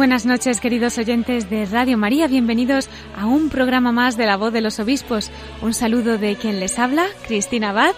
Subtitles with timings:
[0.00, 2.26] Buenas noches, queridos oyentes de Radio María.
[2.26, 5.30] Bienvenidos a un programa más de La Voz de los Obispos.
[5.60, 7.94] Un saludo de quien les habla, Cristina Abad.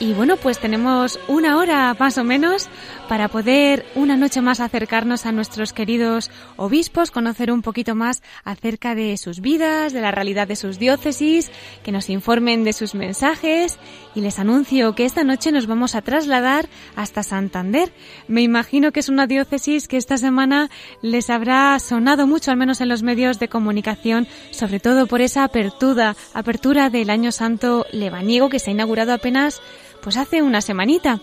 [0.00, 2.68] Y bueno, pues tenemos una hora más o menos
[3.10, 8.94] para poder una noche más acercarnos a nuestros queridos obispos, conocer un poquito más acerca
[8.94, 11.50] de sus vidas, de la realidad de sus diócesis,
[11.82, 13.80] que nos informen de sus mensajes.
[14.14, 17.92] Y les anuncio que esta noche nos vamos a trasladar hasta Santander.
[18.28, 20.70] Me imagino que es una diócesis que esta semana
[21.02, 25.42] les habrá sonado mucho, al menos en los medios de comunicación, sobre todo por esa
[25.42, 29.60] apertura, apertura del Año Santo lebaniego que se ha inaugurado apenas
[30.00, 31.20] pues hace una semanita.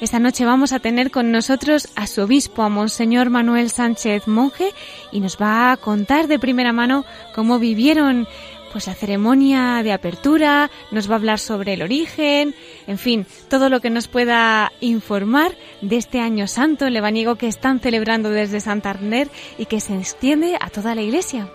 [0.00, 4.70] Esta noche vamos a tener con nosotros a su obispo, a Monseñor Manuel Sánchez Monje,
[5.12, 8.26] y nos va a contar de primera mano cómo vivieron
[8.72, 12.54] pues la ceremonia de apertura, nos va a hablar sobre el origen,
[12.86, 17.80] en fin, todo lo que nos pueda informar de este año santo lebaniego que están
[17.80, 21.50] celebrando desde Santander y que se extiende a toda la iglesia.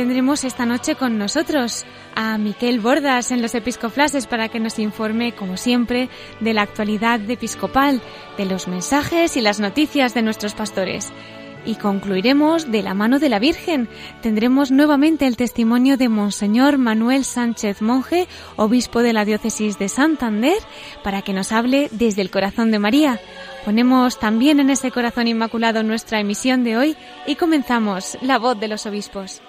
[0.00, 1.84] Tendremos esta noche con nosotros
[2.14, 6.08] a Miquel Bordas en los Episcoflases para que nos informe, como siempre,
[6.40, 8.00] de la actualidad episcopal,
[8.38, 11.12] de los mensajes y las noticias de nuestros pastores.
[11.66, 13.90] Y concluiremos de la mano de la Virgen.
[14.22, 20.56] Tendremos nuevamente el testimonio de Monseñor Manuel Sánchez Monje, obispo de la diócesis de Santander,
[21.04, 23.20] para que nos hable desde el corazón de María.
[23.66, 26.96] Ponemos también en ese corazón inmaculado nuestra emisión de hoy
[27.26, 29.42] y comenzamos la voz de los obispos.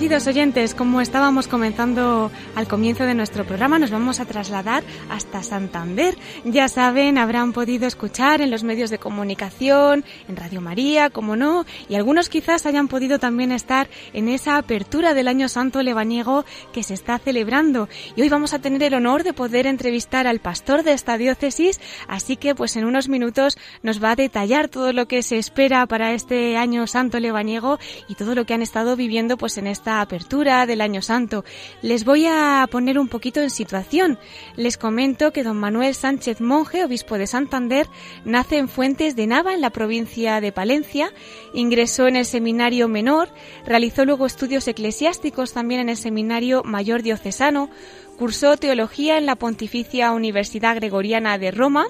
[0.00, 5.42] Queridos oyentes, como estábamos comenzando al comienzo de nuestro programa, nos vamos a trasladar hasta
[5.42, 6.16] Santander.
[6.44, 11.66] Ya saben, habrán podido escuchar en los medios de comunicación, en Radio María, como no,
[11.88, 16.82] y algunos quizás hayan podido también estar en esa apertura del Año Santo Lebaniego que
[16.82, 17.88] se está celebrando.
[18.16, 21.80] Y hoy vamos a tener el honor de poder entrevistar al pastor de esta diócesis,
[22.08, 25.86] así que pues en unos minutos nos va a detallar todo lo que se espera
[25.86, 27.78] para este Año Santo Lebaniego
[28.08, 31.44] y todo lo que han estado viviendo pues en esta apertura del Año Santo.
[31.82, 34.18] Les voy a poner un poquito en situación.
[34.56, 37.86] Les comento que don Manuel Sánchez Monje, obispo de Santander,
[38.24, 41.12] nace en Fuentes de Nava, en la provincia de Palencia,
[41.54, 43.30] ingresó en el seminario menor,
[43.64, 47.70] realizó luego estudios eclesiásticos también en el seminario mayor diocesano,
[48.20, 51.86] Cursó teología en la Pontificia Universidad Gregoriana de Roma,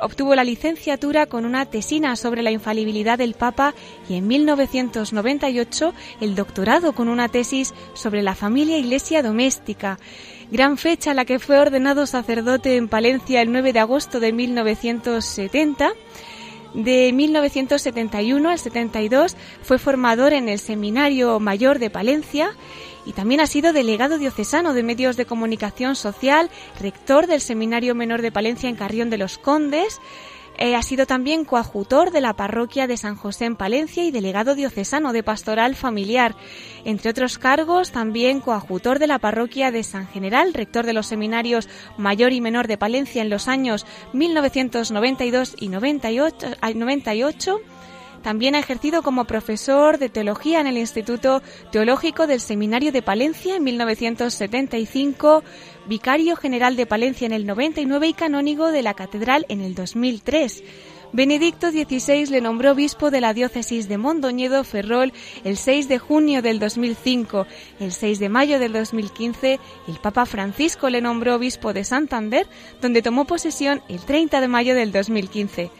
[0.00, 3.74] obtuvo la licenciatura con una tesina sobre la infalibilidad del Papa
[4.08, 5.92] y en 1998
[6.22, 9.98] el doctorado con una tesis sobre la familia iglesia doméstica.
[10.54, 14.32] Gran fecha a la que fue ordenado sacerdote en Palencia el 9 de agosto de
[14.32, 15.94] 1970.
[16.74, 22.52] De 1971 al 72 fue formador en el Seminario Mayor de Palencia
[23.04, 26.48] y también ha sido delegado diocesano de medios de comunicación social,
[26.80, 30.00] rector del Seminario Menor de Palencia en Carrión de los Condes,
[30.58, 34.54] Eh, ha sido también coadjutor de la parroquia de San José en Palencia y delegado
[34.54, 36.36] diocesano de pastoral familiar.
[36.84, 41.68] Entre otros cargos, también coadjutor de la parroquia de San General, rector de los seminarios
[41.98, 47.60] mayor y menor de Palencia en los años 1992 y 98
[48.24, 53.56] también ha ejercido como profesor de teología en el Instituto Teológico del Seminario de Palencia
[53.56, 55.44] en 1975,
[55.86, 60.62] vicario general de Palencia en el 99 y canónigo de la Catedral en el 2003.
[61.14, 65.12] Benedicto XVI le nombró obispo de la diócesis de Mondoñedo Ferrol
[65.44, 67.46] el 6 de junio del 2005.
[67.78, 72.48] El 6 de mayo del 2015, el Papa Francisco le nombró obispo de Santander,
[72.82, 75.70] donde tomó posesión el 30 de mayo del 2015.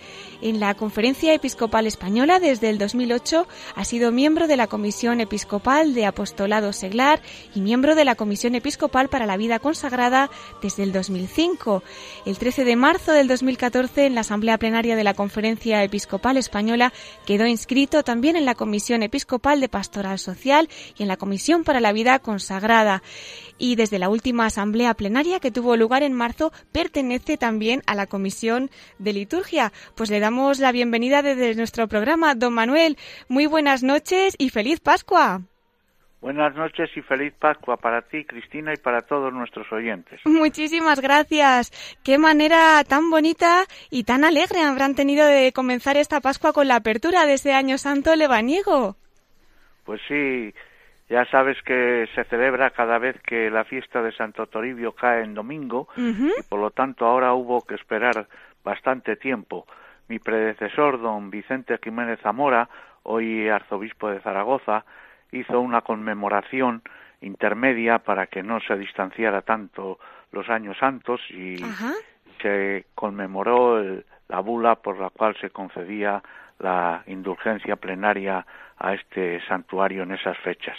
[0.44, 5.94] En la Conferencia Episcopal Española desde el 2008 ha sido miembro de la Comisión Episcopal
[5.94, 7.23] de Apostolado Seglar
[7.55, 10.29] y miembro de la Comisión Episcopal para la Vida Consagrada
[10.61, 11.82] desde el 2005.
[12.26, 16.93] El 13 de marzo del 2014 en la Asamblea Plenaria de la Conferencia Episcopal Española
[17.25, 20.69] quedó inscrito también en la Comisión Episcopal de Pastoral Social
[20.99, 23.02] y en la Comisión para la Vida Consagrada
[23.59, 28.06] y desde la última asamblea plenaria que tuvo lugar en marzo pertenece también a la
[28.06, 29.73] Comisión de Liturgia.
[29.97, 32.35] Pues le damos la bienvenida desde nuestro programa.
[32.35, 32.97] Don Manuel,
[33.29, 35.43] muy buenas noches y feliz Pascua.
[36.25, 40.23] Buenas noches y feliz Pascua para ti, Cristina, y para todos nuestros oyentes.
[40.25, 41.71] Muchísimas gracias.
[42.03, 46.77] Qué manera tan bonita y tan alegre habrán tenido de comenzar esta Pascua con la
[46.77, 48.97] apertura de ese año santo lebaniego.
[49.85, 50.55] Pues sí,
[51.09, 55.35] ya sabes que se celebra cada vez que la fiesta de Santo Toribio cae en
[55.35, 58.27] domingo y por lo tanto ahora hubo que esperar
[58.65, 59.67] bastante tiempo.
[60.09, 62.69] Mi predecesor, don Vicente Jiménez Zamora,
[63.03, 64.85] hoy arzobispo de Zaragoza,
[65.33, 66.83] hizo una conmemoración
[67.21, 69.99] intermedia para que no se distanciara tanto
[70.33, 71.56] los años santos y
[72.41, 73.83] se conmemoró
[74.29, 76.23] la bula por la cual se concedía
[76.59, 78.47] la indulgencia plenaria
[78.77, 80.77] a este santuario en esas fechas.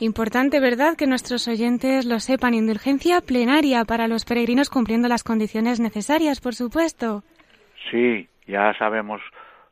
[0.00, 2.54] Importante, ¿verdad?, que nuestros oyentes lo sepan.
[2.54, 7.22] Indulgencia plenaria para los peregrinos cumpliendo las condiciones necesarias, por supuesto.
[7.90, 9.20] Sí, ya sabemos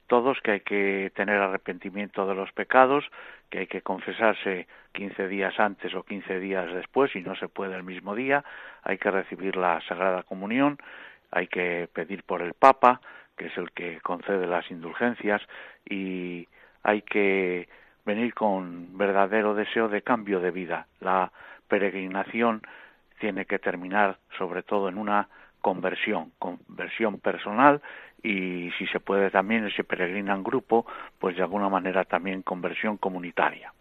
[0.06, 3.04] todos que hay que tener arrepentimiento de los pecados,
[3.50, 7.76] que hay que confesarse 15 días antes o 15 días después y no se puede
[7.76, 8.44] el mismo día,
[8.82, 10.78] hay que recibir la Sagrada Comunión,
[11.30, 13.00] hay que pedir por el Papa,
[13.38, 15.40] que es el que concede las indulgencias,
[15.88, 16.46] y
[16.82, 17.68] hay que
[18.04, 20.86] venir con verdadero deseo de cambio de vida.
[21.00, 21.30] La
[21.68, 22.62] peregrinación
[23.20, 25.28] tiene que terminar sobre todo en una
[25.60, 27.82] conversión, conversión personal
[28.22, 30.86] y si se puede también se peregrina en grupo,
[31.18, 33.72] pues de alguna manera también conversión comunitaria.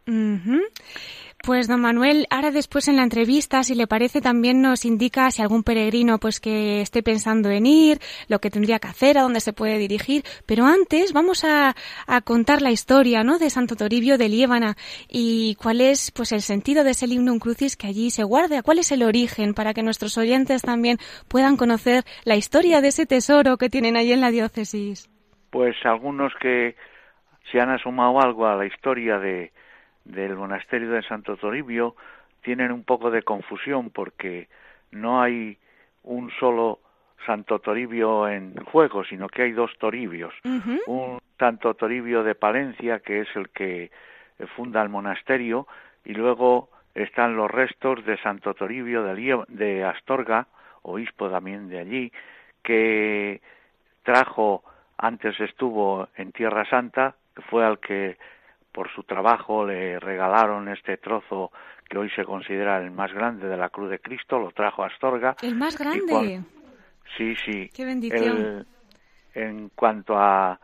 [1.44, 5.42] Pues don Manuel, ahora después en la entrevista, si le parece, también nos indica si
[5.42, 9.40] algún peregrino pues que esté pensando en ir, lo que tendría que hacer, a dónde
[9.40, 10.26] se puede dirigir.
[10.46, 11.76] Pero antes vamos a,
[12.24, 13.38] contar la historia, ¿no?
[13.38, 14.76] De Santo Toribio de Liébana
[15.08, 18.80] y cuál es pues el sentido de ese lignum crucis que allí se guarda, cuál
[18.80, 23.58] es el origen para que nuestros oyentes también puedan conocer la historia de ese tesoro
[23.58, 25.10] que tienen allí en la diócesis.
[25.50, 26.76] Pues algunos que
[27.52, 29.52] se han asomado algo a la historia de
[30.08, 31.96] del monasterio de Santo Toribio
[32.42, 34.48] tienen un poco de confusión porque
[34.92, 35.58] no hay
[36.04, 36.80] un solo
[37.26, 40.34] Santo Toribio en juego, sino que hay dos Toribios.
[40.86, 43.92] Un Santo Toribio de Palencia, que es el que
[44.56, 45.68] funda el monasterio,
[46.06, 50.48] y luego están los restos de Santo Toribio de, de Astorga,
[50.84, 52.12] obispo también de allí,
[52.64, 53.42] que
[54.08, 54.64] trajo,
[54.98, 58.18] antes estuvo en Tierra Santa, que fue al que
[58.72, 61.52] por su trabajo le regalaron este trozo
[61.90, 64.88] que hoy se considera el más grande de la Cruz de Cristo, lo trajo a
[64.88, 65.36] Astorga.
[65.42, 66.42] El más grande.
[67.18, 67.70] Sí, sí.
[67.74, 68.66] Qué bendición.
[69.34, 70.58] en cuanto a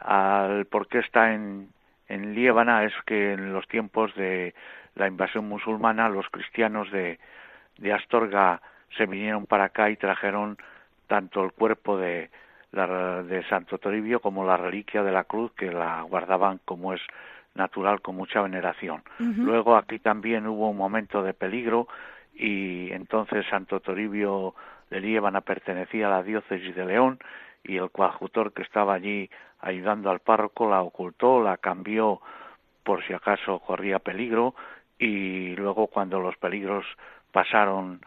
[0.00, 1.68] al por qué está en,
[2.08, 4.52] en Líbana es que en los tiempos de
[4.96, 7.20] la invasión musulmana los cristianos de,
[7.78, 8.60] de Astorga
[8.96, 10.58] se vinieron para acá y trajeron
[11.06, 12.30] tanto el cuerpo de,
[12.74, 17.00] la, de Santo Toribio como la reliquia de la cruz que la guardaban como es
[17.54, 19.02] natural con mucha veneración.
[19.18, 21.86] Luego aquí también hubo un momento de peligro
[22.34, 24.54] y entonces Santo Toribio
[24.90, 27.18] de Liébana pertenecía a la diócesis de León
[27.62, 32.20] y el coadjutor que estaba allí ayudando al párroco la ocultó, la cambió
[32.82, 34.54] por si acaso corría peligro
[34.98, 36.84] y luego cuando los peligros
[37.32, 38.00] pasaron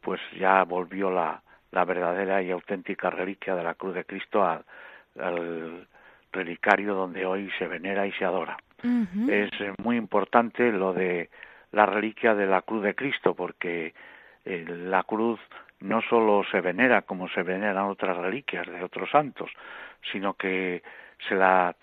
[0.00, 1.42] pues ya volvió la,
[1.74, 5.86] la verdadera y auténtica reliquia de la cruz de Cristo al
[6.32, 8.56] relicario donde hoy se venera y se adora.
[9.28, 11.30] Es eh, muy importante lo de
[11.72, 13.94] la reliquia de la cruz de Cristo, porque
[14.44, 15.40] eh, la cruz
[15.80, 19.50] no solo se venera como se veneran otras reliquias de otros santos,
[20.12, 20.82] sino que
[21.26, 21.74] se la,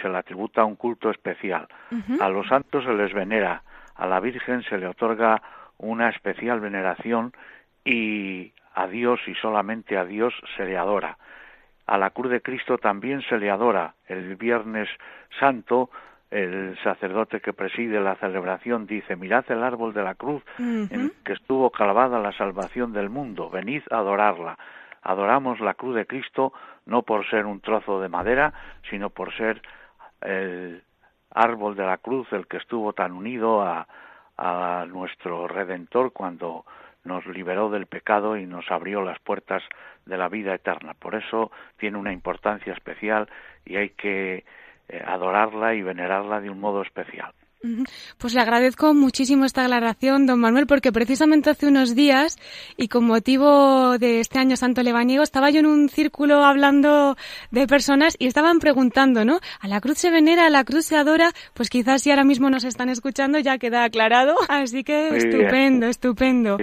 [0.00, 1.68] se la tributa un culto especial.
[2.18, 3.62] A los santos se les venera,
[3.94, 5.42] a la Virgen se le otorga
[5.76, 7.32] una especial veneración
[7.84, 11.16] y a Dios y solamente a Dios se le adora.
[11.86, 13.94] A la cruz de Cristo también se le adora.
[14.06, 14.88] El Viernes
[15.38, 15.90] Santo
[16.34, 21.32] el sacerdote que preside la celebración dice, mirad el árbol de la cruz en que
[21.32, 24.58] estuvo clavada la salvación del mundo, venid a adorarla.
[25.02, 26.52] Adoramos la cruz de Cristo
[26.86, 28.52] no por ser un trozo de madera,
[28.90, 29.62] sino por ser
[30.22, 30.82] el
[31.30, 33.86] árbol de la cruz el que estuvo tan unido a,
[34.36, 36.64] a nuestro Redentor cuando
[37.04, 39.62] nos liberó del pecado y nos abrió las puertas
[40.06, 40.94] de la vida eterna.
[40.94, 43.28] Por eso tiene una importancia especial
[43.64, 44.44] y hay que
[44.88, 47.32] eh, adorarla y venerarla de un modo especial.
[48.18, 52.36] Pues le agradezco muchísimo esta aclaración, don Manuel, porque precisamente hace unos días
[52.76, 57.16] y con motivo de este año Santo Lebaniego estaba yo en un círculo hablando
[57.50, 59.40] de personas y estaban preguntando, ¿no?
[59.60, 62.50] A la cruz se venera, a la cruz se adora, pues quizás si ahora mismo
[62.50, 64.34] nos están escuchando ya queda aclarado.
[64.48, 66.58] Así que estupendo, estupendo.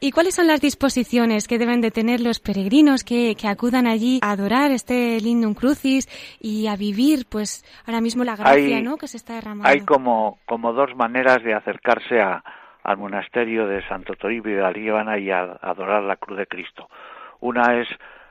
[0.00, 4.20] ¿Y cuáles son las disposiciones que deben de tener los peregrinos que, que acudan allí
[4.22, 6.08] a adorar este lindum crucis
[6.40, 8.96] y a vivir, pues ahora mismo la gracia, ¿no?
[8.96, 9.68] Que se está derramando.
[9.68, 15.30] Hay como como, dos maneras de acercarse al monasterio de Santo Toribio de Alíbana y
[15.30, 16.88] a, adorar la cruz de Cristo.
[17.40, 17.88] Una es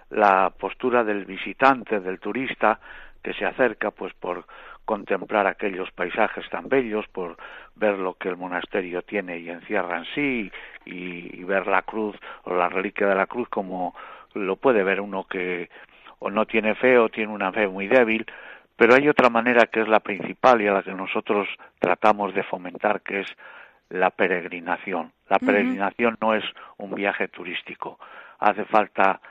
[0.09, 2.79] la postura del visitante, del turista,
[3.23, 4.45] que se acerca pues por
[4.85, 7.37] contemplar aquellos paisajes tan bellos, por
[7.75, 10.51] ver lo que el monasterio tiene y encierra en sí,
[10.85, 13.95] y, ver la cruz o la reliquia de la cruz como
[14.33, 15.69] lo puede ver uno que
[16.19, 18.25] o no tiene fe o tiene una fe muy débil,
[18.75, 21.47] pero hay otra manera que es la principal y a la que nosotros
[21.79, 23.27] tratamos de fomentar, que es
[23.89, 25.11] la peregrinación.
[25.29, 26.43] La peregrinación no es
[26.77, 27.99] un viaje turístico.
[28.39, 29.21] Hace falta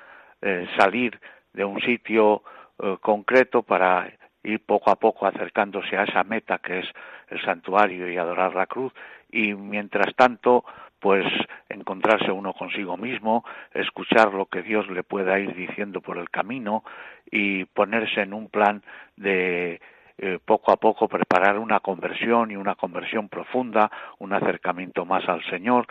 [0.41, 1.21] eh, salir
[1.53, 2.43] de un sitio
[2.83, 4.11] eh, concreto para
[4.43, 6.87] ir poco a poco acercándose a esa meta que es
[7.29, 8.93] el santuario y adorar la cruz
[9.31, 10.65] y mientras tanto
[11.05, 11.27] pues
[11.69, 13.45] encontrarse uno consigo mismo,
[13.75, 16.83] escuchar lo que Dios le pueda ir diciendo por el camino
[17.31, 18.83] y ponerse en un plan
[19.15, 19.83] de
[20.17, 25.45] eh, poco a poco preparar una conversión y una conversión profunda, un acercamiento más al
[25.51, 25.87] Señor,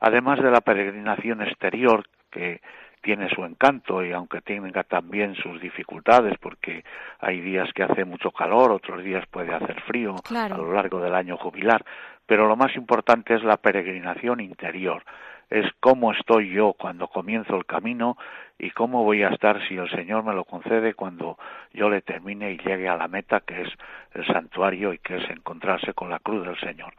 [0.00, 2.60] además de la peregrinación exterior que
[3.00, 6.84] tiene su encanto y aunque tenga también sus dificultades porque
[7.20, 11.14] hay días que hace mucho calor, otros días puede hacer frío a lo largo del
[11.14, 11.84] año jubilar,
[12.26, 15.02] pero lo más importante es la peregrinación interior,
[15.50, 18.18] es cómo estoy yo cuando comienzo el camino
[18.58, 21.38] y cómo voy a estar si el Señor me lo concede cuando
[21.72, 23.68] yo le termine y llegue a la meta que es
[24.14, 26.92] el santuario y que es encontrarse con la cruz del Señor.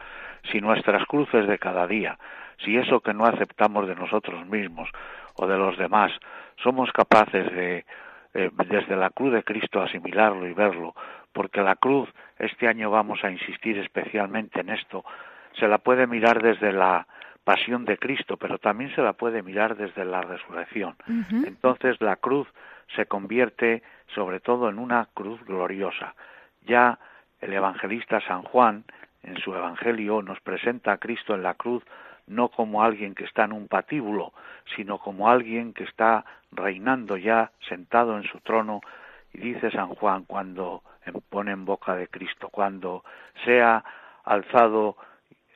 [0.51, 2.17] Si nuestras cruces de cada día,
[2.63, 4.89] si eso que no aceptamos de nosotros mismos
[5.39, 6.11] o de los demás,
[6.61, 7.85] somos capaces de
[8.33, 10.93] eh, desde la cruz de Cristo asimilarlo y verlo,
[11.33, 15.03] porque la cruz, este año vamos a insistir especialmente en esto,
[15.57, 17.07] se la puede mirar desde la
[17.43, 20.95] pasión de Cristo, pero también se la puede mirar desde la resurrección.
[21.45, 22.47] Entonces la cruz
[22.95, 23.81] se convierte
[24.13, 26.13] sobre todo en una cruz gloriosa.
[26.67, 26.99] Ya
[27.41, 28.83] el evangelista San Juan,
[29.23, 31.83] en su evangelio, nos presenta a Cristo en la cruz
[32.29, 34.33] no como alguien que está en un patíbulo,
[34.75, 38.81] sino como alguien que está reinando ya sentado en su trono.
[39.33, 40.83] Y dice San Juan cuando
[41.29, 43.03] pone en boca de Cristo, cuando
[43.43, 43.83] sea
[44.23, 44.95] alzado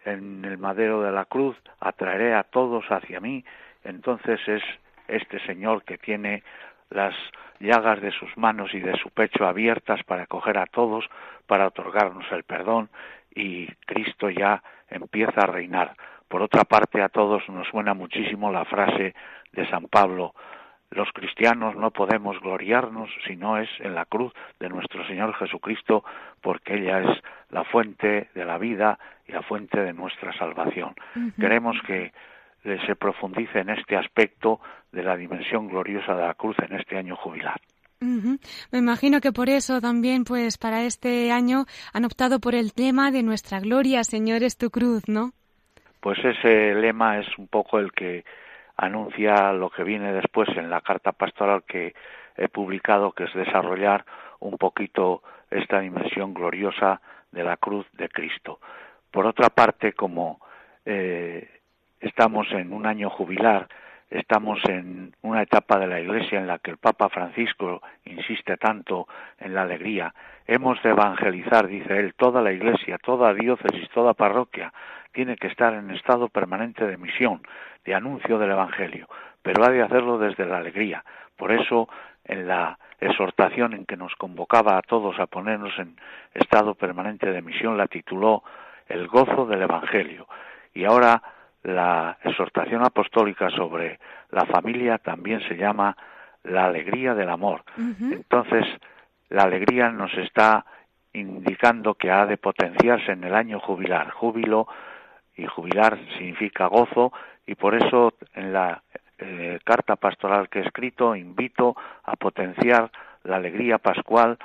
[0.05, 3.45] en el madero de la cruz, atraeré a todos hacia mí.
[3.83, 4.63] Entonces es
[5.07, 6.43] este Señor que tiene
[6.89, 7.15] las
[7.59, 11.05] llagas de sus manos y de su pecho abiertas para acoger a todos,
[11.47, 12.89] para otorgarnos el perdón
[13.35, 15.95] y Cristo ya empieza a reinar.
[16.33, 19.13] Por otra parte, a todos nos suena muchísimo la frase
[19.51, 20.33] de San Pablo,
[20.89, 26.03] los cristianos no podemos gloriarnos si no es en la cruz de nuestro Señor Jesucristo,
[26.41, 27.21] porque ella es
[27.51, 28.97] la fuente de la vida
[29.27, 30.95] y la fuente de nuestra salvación.
[31.39, 32.11] Queremos que
[32.63, 34.59] se profundice en este aspecto
[34.91, 37.61] de la dimensión gloriosa de la cruz en este año jubilar.
[38.71, 43.11] Me imagino que por eso también, pues, para este año han optado por el tema
[43.11, 45.31] de nuestra gloria, Señor, es tu cruz, ¿no?
[46.03, 48.25] Pues ese lema es un poco el que
[48.75, 51.95] anuncia lo que viene después en la carta pastoral que
[52.35, 54.03] he publicado, que es desarrollar
[54.41, 56.99] un poquito esta dimensión gloriosa
[57.31, 58.59] de la cruz de Cristo.
[59.11, 60.41] Por otra parte, como
[60.85, 61.49] eh,
[62.01, 63.69] estamos en un año jubilar,
[64.09, 69.07] estamos en una etapa de la Iglesia en la que el Papa Francisco insiste tanto
[69.39, 70.13] en la alegría,
[70.47, 74.73] hemos de evangelizar, dice él, toda la Iglesia, toda diócesis, toda parroquia,
[75.13, 77.41] tiene que estar en estado permanente de misión,
[77.85, 79.07] de anuncio del Evangelio,
[79.41, 81.03] pero ha de hacerlo desde la alegría.
[81.37, 81.87] Por eso,
[82.25, 85.95] en la exhortación en que nos convocaba a todos a ponernos en
[86.33, 88.43] estado permanente de misión, la tituló
[88.87, 90.27] El gozo del Evangelio.
[90.73, 91.21] Y ahora
[91.63, 93.99] la exhortación apostólica sobre
[94.31, 95.95] la familia también se llama
[96.43, 97.63] la alegría del amor.
[97.77, 98.65] Entonces,
[99.29, 100.65] la alegría nos está
[101.13, 104.09] indicando que ha de potenciarse en el año jubilar.
[104.11, 104.67] Júbilo
[105.35, 107.11] y jubilar significa gozo
[107.45, 108.83] y por eso en la
[109.17, 112.91] eh, carta pastoral que he escrito invito a potenciar
[113.23, 114.37] la alegría pascual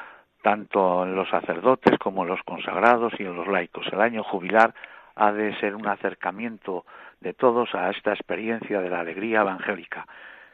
[0.42, 3.86] tanto en los sacerdotes como en los consagrados y en los laicos.
[3.92, 4.74] El año jubilar
[5.16, 6.84] ha de ser un acercamiento
[7.20, 10.06] de todos a esta experiencia de la alegría evangélica,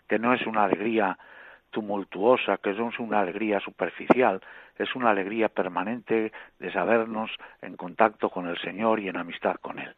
[0.09, 1.19] que no es una alegría
[1.71, 4.41] tumultuosa, que no es una alegría superficial,
[4.79, 9.79] es una alegría permanente de sabernos en contacto con el Señor y en amistad con
[9.79, 9.95] Él.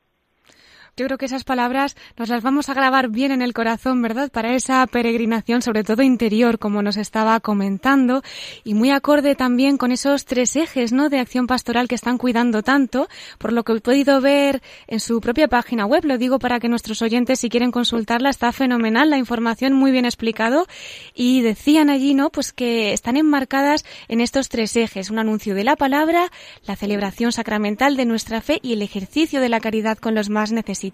[0.98, 4.30] Yo creo que esas palabras nos las vamos a grabar bien en el corazón, ¿verdad?
[4.30, 8.22] Para esa peregrinación, sobre todo interior, como nos estaba comentando,
[8.64, 11.10] y muy acorde también con esos tres ejes, ¿no?
[11.10, 15.20] De acción pastoral que están cuidando tanto, por lo que he podido ver en su
[15.20, 16.06] propia página web.
[16.06, 20.06] Lo digo para que nuestros oyentes, si quieren consultarla, está fenomenal, la información muy bien
[20.06, 20.66] explicado,
[21.14, 22.30] y decían allí, ¿no?
[22.30, 26.32] Pues que están enmarcadas en estos tres ejes, un anuncio de la palabra,
[26.64, 30.52] la celebración sacramental de nuestra fe y el ejercicio de la caridad con los más
[30.52, 30.85] necesitados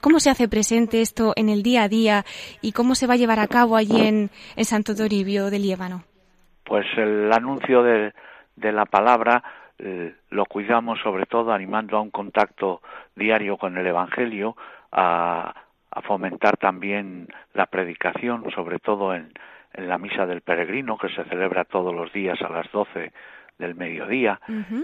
[0.00, 2.24] ¿Cómo se hace presente esto en el día a día
[2.60, 4.30] y cómo se va a llevar a cabo allí en,
[4.64, 6.04] Santo Toribio de Líbano?
[6.64, 8.12] Pues el anuncio de,
[8.56, 9.42] la palabra
[9.78, 12.80] eh, lo cuidamos sobre todo animando a un contacto
[13.14, 14.56] diario con el Evangelio,
[14.92, 15.54] a,
[16.06, 19.32] fomentar también la predicación, sobre todo en,
[19.74, 23.12] la misa del peregrino, que se celebra todos los días a las doce
[23.58, 24.40] del mediodía,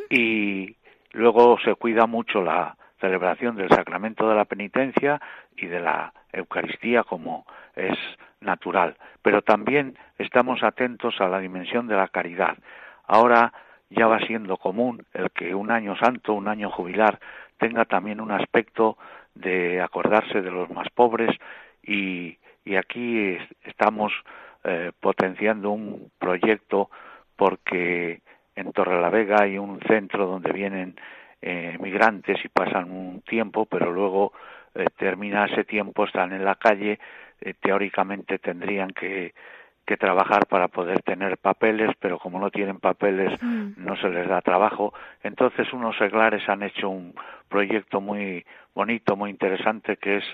[0.09, 0.77] y
[1.13, 5.21] luego se cuida mucho la, celebración del sacramento de la penitencia
[5.57, 7.97] y de la Eucaristía como es
[8.41, 8.97] natural.
[9.23, 12.57] Pero también estamos atentos a la dimensión de la caridad.
[13.07, 13.53] Ahora
[13.91, 17.19] ya va siendo común el que un año santo, un año jubilar,
[17.59, 18.97] tenga también un aspecto
[19.35, 21.31] de acordarse de los más pobres
[21.83, 22.39] y,
[22.79, 24.13] aquí estamos
[24.63, 26.89] eh, potenciando un proyecto
[27.35, 28.21] porque
[28.55, 30.95] en Torrelavega hay un centro donde vienen
[31.43, 34.33] eh, migrantes y pasan un tiempo, pero luego
[34.75, 36.99] eh, termina ese tiempo, están en la calle,
[37.41, 39.35] eh, teóricamente tendrían que,
[39.87, 43.73] que trabajar para poder tener papeles, pero como no tienen papeles mm.
[43.77, 44.95] no se les da trabajo.
[45.23, 47.15] Entonces unos seglares han hecho un
[47.49, 50.25] proyecto muy bonito, muy interesante, que es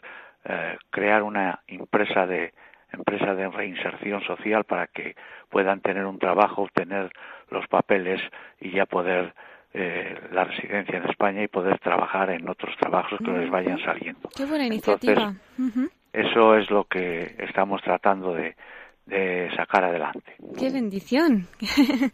[0.45, 2.53] eh, crear una empresa de
[2.93, 5.17] empresa de reinserción social para que
[5.49, 7.11] puedan tener un trabajo, obtener
[7.51, 8.21] los papeles
[8.61, 9.35] y ya poder
[9.79, 14.31] eh, la residencia en España y poder trabajar en otros trabajos que les vayan saliendo.
[14.35, 15.35] Qué buena iniciativa.
[16.15, 18.57] Eso es lo que estamos tratando de,
[19.07, 20.35] de sacar adelante.
[20.59, 21.47] ¡Qué bendición!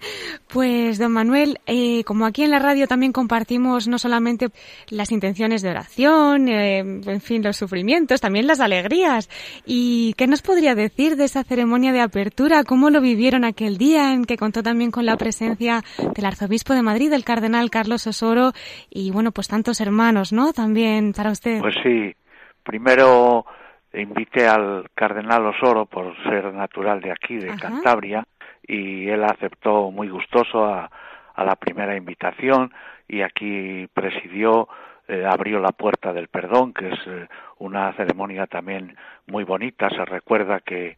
[0.53, 4.49] pues, don Manuel, eh, como aquí en la radio también compartimos no solamente
[4.91, 9.31] las intenciones de oración, eh, en fin, los sufrimientos, también las alegrías.
[9.65, 12.63] ¿Y qué nos podría decir de esa ceremonia de apertura?
[12.65, 15.83] ¿Cómo lo vivieron aquel día en que contó también con la presencia
[16.15, 18.53] del arzobispo de Madrid, del cardenal Carlos Osoro,
[18.91, 20.53] y bueno, pues tantos hermanos, ¿no?
[20.53, 21.61] También para usted.
[21.61, 22.15] Pues sí,
[22.63, 23.47] primero
[23.95, 28.27] invité al cardenal Osoro por ser natural de aquí, de Cantabria,
[28.67, 30.91] y él aceptó muy gustoso a,
[31.37, 32.73] la primera invitación
[33.09, 34.69] y aquí presidió,
[35.09, 37.27] eh, abrió la puerta del perdón, que es eh,
[37.59, 39.89] una ceremonia también muy bonita.
[39.89, 40.97] Se recuerda que,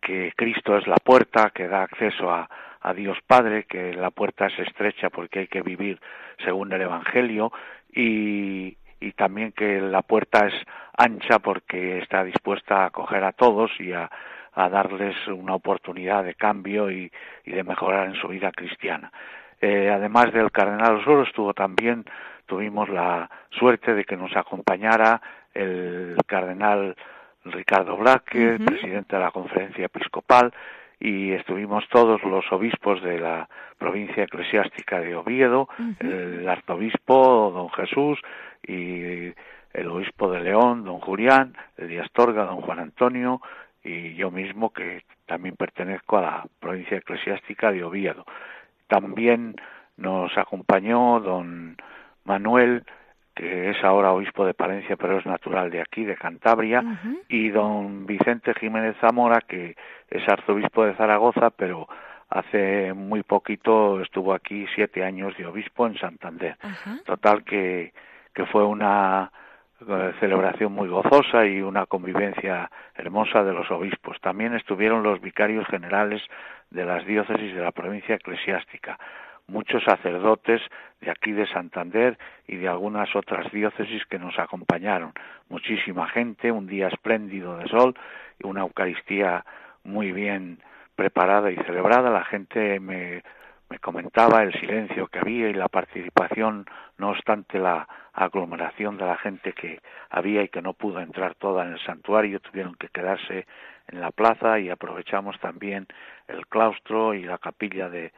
[0.00, 2.48] que Cristo es la puerta que da acceso a,
[2.80, 6.00] a Dios Padre, que la puerta es estrecha porque hay que vivir
[6.44, 7.52] según el Evangelio
[7.92, 10.54] y, y también que la puerta es
[10.96, 14.10] ancha porque está dispuesta a acoger a todos y a,
[14.54, 17.12] darles una oportunidad de cambio y,
[17.44, 19.12] de mejorar en su vida cristiana.
[19.60, 22.04] Eh, además del cardenal Osoro estuvo también
[22.46, 25.20] tuvimos la suerte de que nos acompañara
[25.52, 26.96] el cardenal
[27.44, 30.52] Ricardo Blaque, presidente de la conferencia episcopal,
[30.98, 35.68] y estuvimos todos los obispos de la provincia eclesiástica de Oviedo,
[36.00, 38.18] el arzobispo don Jesús
[38.66, 39.32] y
[39.76, 43.42] el obispo de León, don Julián, el de Astorga, don Juan Antonio,
[43.84, 48.24] y yo mismo, que también pertenezco a la provincia eclesiástica de Oviedo.
[48.88, 49.54] También
[49.98, 51.76] nos acompañó don
[52.24, 52.84] Manuel,
[53.34, 56.82] que es ahora obispo de Palencia, pero es natural de aquí, de Cantabria,
[57.28, 59.76] y don Vicente Jiménez Zamora, que
[60.08, 61.86] es arzobispo de Zaragoza, pero
[62.30, 66.56] hace muy poquito estuvo aquí siete años de obispo en Santander.
[67.04, 67.92] Total que,
[68.34, 69.30] que fue una
[70.20, 74.18] celebración muy gozosa y una convivencia hermosa de los obispos.
[74.20, 76.22] También estuvieron los vicarios generales
[76.70, 78.98] de las diócesis de la provincia eclesiástica,
[79.46, 80.62] muchos sacerdotes
[81.00, 85.12] de aquí de Santander y de algunas otras diócesis que nos acompañaron.
[85.48, 87.94] Muchísima gente, un día espléndido de sol
[88.42, 89.44] y una Eucaristía
[89.84, 90.58] muy bien
[90.96, 92.10] preparada y celebrada.
[92.10, 93.22] La gente me,
[93.68, 96.66] me comentaba el silencio que había y la participación,
[96.98, 101.64] no obstante la aglomeración de la gente que había y que no pudo entrar toda
[101.64, 103.46] en el santuario, tuvieron que quedarse
[103.88, 105.86] en la plaza y aprovechamos también
[106.28, 108.12] el claustro y la capilla del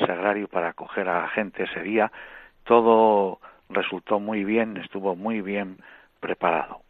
[0.00, 2.12] sagrario para acoger a la gente ese día.
[2.64, 5.78] Todo resultó muy bien, estuvo muy bien
[6.20, 6.82] preparado.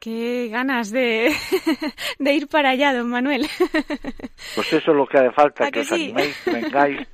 [0.00, 1.32] Qué ganas de,
[2.18, 3.46] de ir para allá, don Manuel.
[4.54, 7.06] Pues eso es lo que hace falta, que, os animéis, vengáis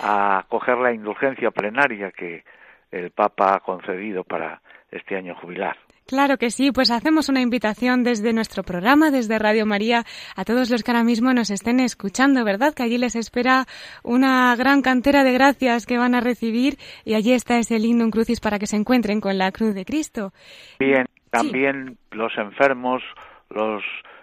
[0.00, 2.44] a coger la indulgencia plenaria que
[2.90, 4.60] el Papa ha concedido para
[4.90, 5.76] este año jubilar.
[6.06, 10.04] Claro que sí, pues hacemos una invitación desde nuestro programa, desde Radio María,
[10.36, 12.74] a todos los que ahora mismo nos estén escuchando, ¿verdad?
[12.74, 13.66] Que allí les espera
[14.02, 18.40] una gran cantera de gracias que van a recibir y allí está ese lindo crucis
[18.40, 20.32] para que se encuentren con la cruz de Cristo.
[20.80, 23.02] Bien, también los enfermos,
[23.48, 23.82] los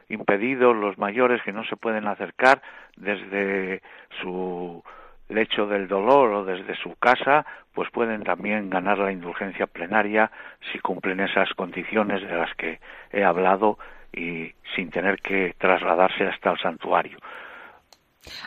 [0.10, 2.62] impedidos, los mayores que no se pueden acercar
[2.98, 3.82] desde
[4.22, 4.84] su
[5.28, 10.32] lecho del dolor o desde su casa, pues pueden también ganar la indulgencia plenaria
[10.72, 12.80] si cumplen esas condiciones de las que
[13.12, 13.80] he hablado
[14.14, 17.18] y sin tener que trasladarse hasta el santuario.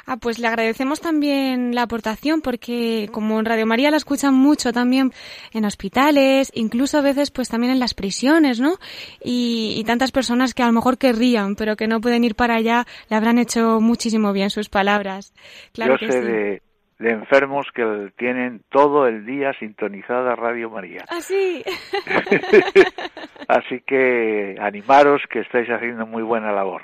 [0.07, 4.73] Ah, pues le agradecemos también la aportación porque como en Radio María la escuchan mucho
[4.73, 5.13] también
[5.53, 8.75] en hospitales, incluso a veces pues también en las prisiones, ¿no?
[9.23, 12.85] Y, tantas personas que a lo mejor querrían, pero que no pueden ir para allá,
[13.11, 15.35] le habrán hecho muchísimo bien sus palabras.
[15.73, 16.63] Claro Yo sé de,
[16.99, 21.05] de enfermos que tienen todo el día sintonizada Radio María.
[21.09, 21.65] ¿Ah, sí?
[23.49, 26.83] Así que animaros que estáis haciendo muy buena labor.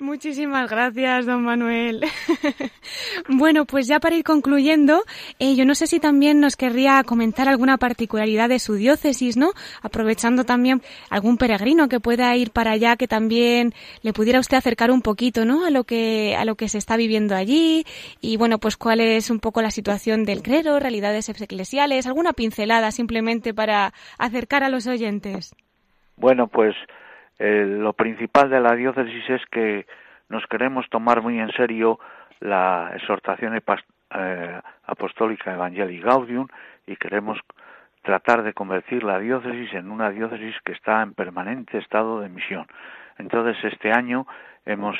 [0.00, 2.00] Muchísimas gracias, don Manuel.
[3.28, 5.02] bueno, pues ya para ir concluyendo,
[5.38, 9.50] eh, yo no sé si también nos querría comentar alguna particularidad de su diócesis, ¿no?
[9.82, 14.90] Aprovechando también algún peregrino que pueda ir para allá, que también le pudiera usted acercar
[14.90, 15.66] un poquito, ¿no?
[15.66, 17.84] A lo que a lo que se está viviendo allí
[18.22, 22.90] y bueno, pues cuál es un poco la situación del clero, realidades eclesiales, alguna pincelada
[22.90, 25.54] simplemente para acercar a los oyentes.
[26.16, 26.74] Bueno, pues
[27.40, 29.86] lo principal de la diócesis es que
[30.28, 31.98] nos queremos tomar muy en serio
[32.40, 36.46] la exhortación eh, apostólica Evangelii Gaudium
[36.86, 37.38] y queremos
[38.02, 42.66] tratar de convertir la diócesis en una diócesis que está en permanente estado de misión.
[43.18, 44.26] Entonces este año
[44.66, 44.96] hemos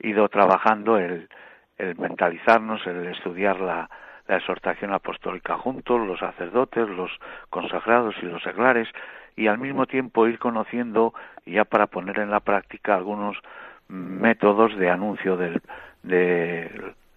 [0.00, 1.28] ido trabajando el,
[1.78, 3.88] el mentalizarnos, el estudiar la,
[4.28, 7.10] la exhortación apostólica juntos, los sacerdotes, los
[7.50, 8.88] consagrados y los seglares,
[9.36, 11.14] y al mismo tiempo ir conociendo,
[11.46, 13.36] ya para poner en la práctica, algunos
[13.88, 15.60] métodos de anuncio del,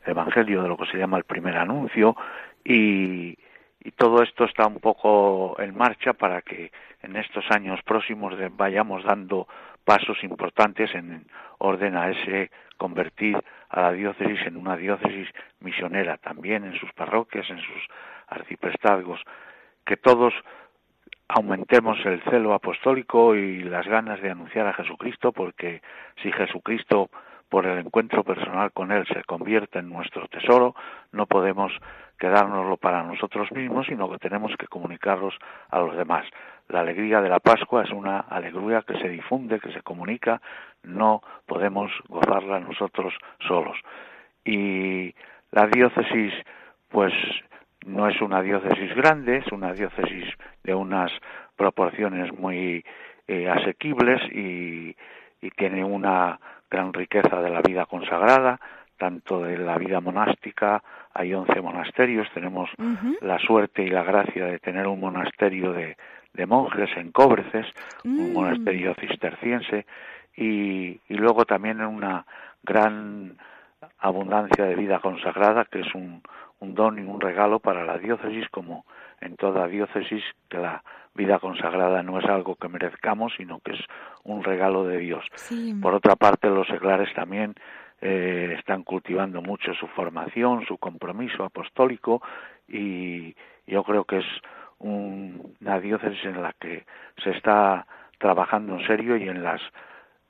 [0.05, 2.15] Evangelio, de lo que se llama el primer anuncio,
[2.63, 3.37] y,
[3.83, 9.03] y todo esto está un poco en marcha para que en estos años próximos vayamos
[9.03, 9.47] dando
[9.85, 11.25] pasos importantes en
[11.59, 17.49] orden a ese convertir a la diócesis en una diócesis misionera también en sus parroquias,
[17.49, 17.87] en sus
[18.27, 19.21] arciprestazgos,
[19.85, 20.33] que todos
[21.27, 25.81] aumentemos el celo apostólico y las ganas de anunciar a Jesucristo, porque
[26.21, 27.09] si Jesucristo
[27.49, 30.75] por el encuentro personal con Él se convierte en nuestro tesoro,
[31.11, 31.71] no podemos
[32.17, 35.35] quedárnoslo para nosotros mismos, sino que tenemos que comunicarlos
[35.69, 36.25] a los demás.
[36.69, 40.41] La alegría de la Pascua es una alegría que se difunde, que se comunica,
[40.83, 43.13] no podemos gozarla nosotros
[43.47, 43.77] solos.
[44.43, 45.13] Y
[45.51, 46.33] la diócesis,
[46.89, 47.13] pues
[47.85, 50.25] no es una diócesis grande, es una diócesis
[50.63, 51.11] de unas
[51.55, 52.83] proporciones muy
[53.27, 54.95] eh, asequibles y,
[55.57, 56.39] tiene una
[56.71, 58.59] gran riqueza de la vida consagrada,
[58.97, 60.81] tanto de la vida monástica,
[61.15, 62.69] hay once monasterios, tenemos
[63.21, 65.95] la suerte y la gracia de tener un monasterio de,
[66.33, 67.65] de monjes en Cóbreces,
[68.03, 68.33] un mm.
[68.33, 69.85] monasterio cisterciense,
[70.35, 72.25] y, y luego también una
[72.63, 73.37] gran
[73.99, 76.21] abundancia de vida consagrada, que es un,
[76.59, 78.85] un don y un regalo para la diócesis, como
[79.21, 83.79] en toda diócesis, que la vida consagrada no es algo que merezcamos, sino que es
[84.23, 85.23] un regalo de Dios.
[85.81, 87.55] Por otra parte, los seglares también
[88.01, 92.21] eh, están cultivando mucho su formación, su compromiso apostólico,
[92.67, 93.35] y
[93.67, 94.25] yo creo que es
[94.79, 96.85] una diócesis en la que
[97.23, 97.85] se está
[98.17, 99.61] trabajando en serio y en las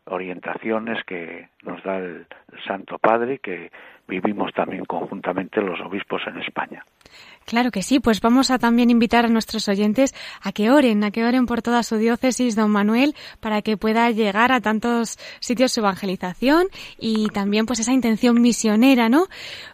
[0.06, 2.28] orientaciones que nos da el,
[2.66, 3.72] Santo Padre, que
[4.08, 6.84] vivimos también conjuntamente los obispos en España.
[7.46, 11.12] Claro que sí, pues vamos a también invitar a nuestros oyentes a que oren, a
[11.12, 15.72] que oren por toda su diócesis, don Manuel, para que pueda llegar a tantos sitios
[15.72, 16.68] su evangelización
[17.00, 19.28] y también pues esa intención misionera, ¿no?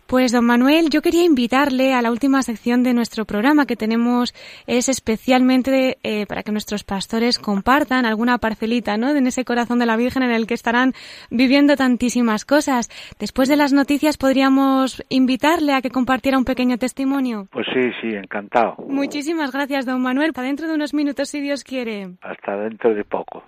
[0.06, 4.34] Pues don Manuel, yo quería invitarle a la última sección de nuestro programa que tenemos
[4.68, 9.12] es especialmente eh, para que nuestros pastores compartan alguna parcelita, ¿no?
[9.12, 10.94] En ese corazón de la Virgen en el que estarán
[11.30, 12.90] viviendo tantísimas cosas.
[13.18, 17.31] Después de las noticias podríamos invitarle a que compartiera un pequeño testimonio.
[17.52, 18.76] Pues sí, sí, encantado.
[18.88, 20.34] Muchísimas gracias, don Manuel.
[20.34, 22.12] Para dentro de unos minutos, si Dios quiere.
[22.22, 23.44] Hasta dentro de poco.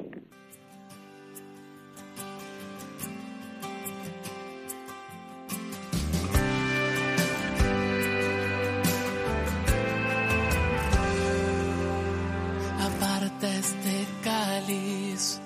[13.43, 15.39] este cáliz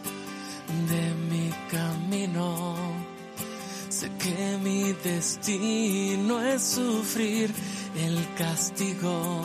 [0.89, 2.75] de mi camino.
[3.89, 7.51] Sé que mi destino es sufrir
[7.97, 9.41] el castigo.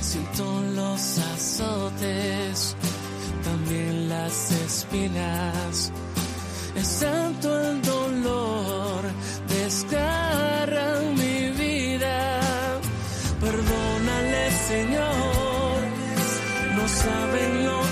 [0.00, 2.76] Siento los azotes,
[3.44, 5.92] también las espinas.
[6.74, 9.02] Es el dolor,
[9.48, 12.40] desgarra mi vida.
[13.40, 15.52] Perdónale, Señor
[16.82, 17.91] no saben lo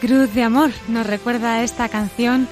[0.00, 2.48] Cruz de amor nos recuerda esta canción,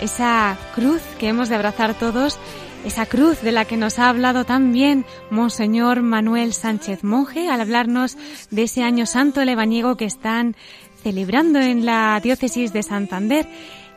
[0.00, 2.38] esa cruz que hemos de abrazar todos,
[2.84, 7.60] esa cruz de la que nos ha hablado tan bien Monseñor Manuel Sánchez Monje al
[7.60, 8.16] hablarnos
[8.50, 10.54] de ese año santo lebaniego que están
[11.02, 13.46] celebrando en la diócesis de Santander.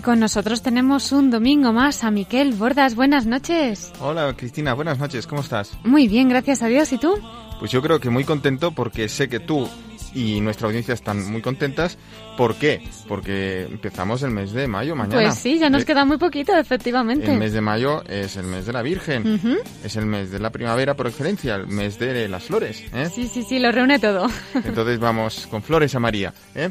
[0.06, 2.94] Con nosotros tenemos un domingo más a Miquel Bordas.
[2.94, 3.91] Buenas noches.
[4.00, 5.72] Hola Cristina, buenas noches, ¿cómo estás?
[5.84, 6.94] Muy bien, gracias a Dios.
[6.94, 7.20] ¿Y tú?
[7.60, 9.68] Pues yo creo que muy contento porque sé que tú
[10.13, 11.98] y nuestra audiencia están muy contentas.
[12.38, 12.88] ¿Por qué?
[13.08, 15.24] Porque empezamos el mes de mayo mañana.
[15.24, 17.32] Pues sí, ya nos Eh, queda muy poquito, efectivamente.
[17.34, 19.41] El mes de mayo es el mes de la Virgen,
[19.84, 22.84] es el mes de la primavera por excelencia, el mes de las flores.
[22.94, 23.10] ¿eh?
[23.12, 24.28] Sí, sí, sí, lo reúne todo.
[24.54, 26.32] Entonces vamos con flores a María.
[26.54, 26.70] ¿eh?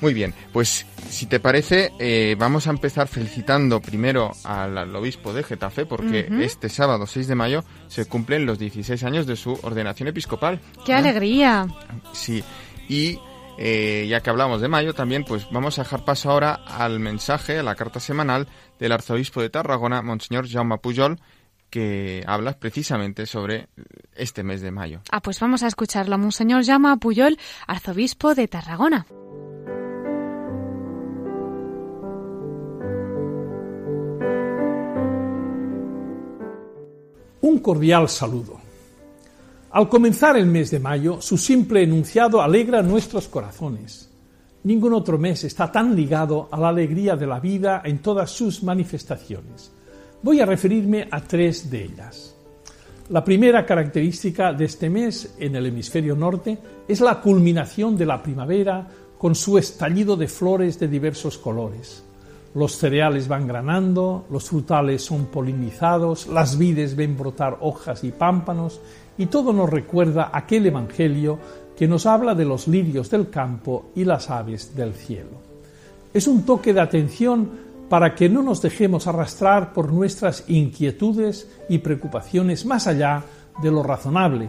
[0.00, 5.32] Muy bien, pues si te parece, eh, vamos a empezar felicitando primero al, al obispo
[5.32, 9.58] de Getafe, porque este sábado 6 de mayo se cumplen los 16 años de su
[9.62, 10.60] ordenación episcopal.
[10.86, 10.96] ¡Qué ¿eh?
[10.96, 11.66] alegría!
[12.12, 12.42] Sí,
[12.88, 13.18] y
[13.58, 17.58] eh, ya que hablamos de mayo, también pues vamos a dejar paso ahora al mensaje,
[17.58, 21.20] a la carta semanal del arzobispo de Tarragona, Monseñor Jaume Pujol,
[21.68, 23.68] que habla precisamente sobre
[24.14, 25.02] este mes de mayo.
[25.10, 26.18] Ah, pues vamos a escucharlo.
[26.18, 29.06] Monseñor a Puyol, arzobispo de Tarragona.
[37.42, 38.60] Un cordial saludo.
[39.70, 44.10] Al comenzar el mes de mayo, su simple enunciado alegra nuestros corazones.
[44.64, 48.62] Ningún otro mes está tan ligado a la alegría de la vida en todas sus
[48.62, 49.72] manifestaciones.
[50.22, 52.36] Voy a referirme a tres de ellas.
[53.08, 58.22] La primera característica de este mes en el hemisferio norte es la culminación de la
[58.22, 62.04] primavera con su estallido de flores de diversos colores.
[62.54, 68.80] Los cereales van granando, los frutales son polinizados, las vides ven brotar hojas y pámpanos,
[69.16, 71.38] y todo nos recuerda aquel Evangelio
[71.76, 75.50] que nos habla de los lirios del campo y las aves del cielo.
[76.12, 77.48] Es un toque de atención
[77.88, 83.24] para que no nos dejemos arrastrar por nuestras inquietudes y preocupaciones más allá
[83.62, 84.48] de lo razonable,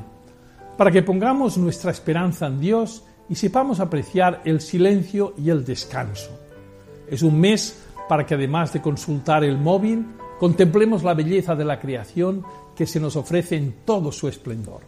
[0.77, 6.31] para que pongamos nuestra esperanza en Dios y sepamos apreciar el silencio y el descanso.
[7.07, 7.77] Es un mes
[8.11, 10.05] para que además de consultar el móvil,
[10.37, 12.43] contemplemos la belleza de la creación
[12.75, 14.81] que se nos ofrece en todo su esplendor.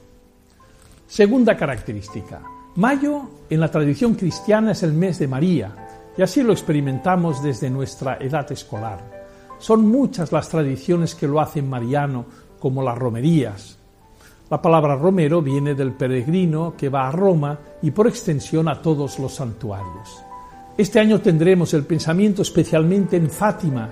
[1.07, 2.41] Segunda característica.
[2.75, 7.69] Mayo en la tradición cristiana es el mes de María, y así lo experimentamos desde
[7.69, 9.25] nuestra edad escolar.
[9.57, 12.25] Son muchas las tradiciones que lo hacen mariano,
[12.59, 13.77] como las romerías.
[14.49, 19.17] La palabra romero viene del peregrino que va a Roma y por extensión a todos
[19.17, 20.25] los santuarios.
[20.75, 23.91] Este año tendremos el pensamiento especialmente en Fátima,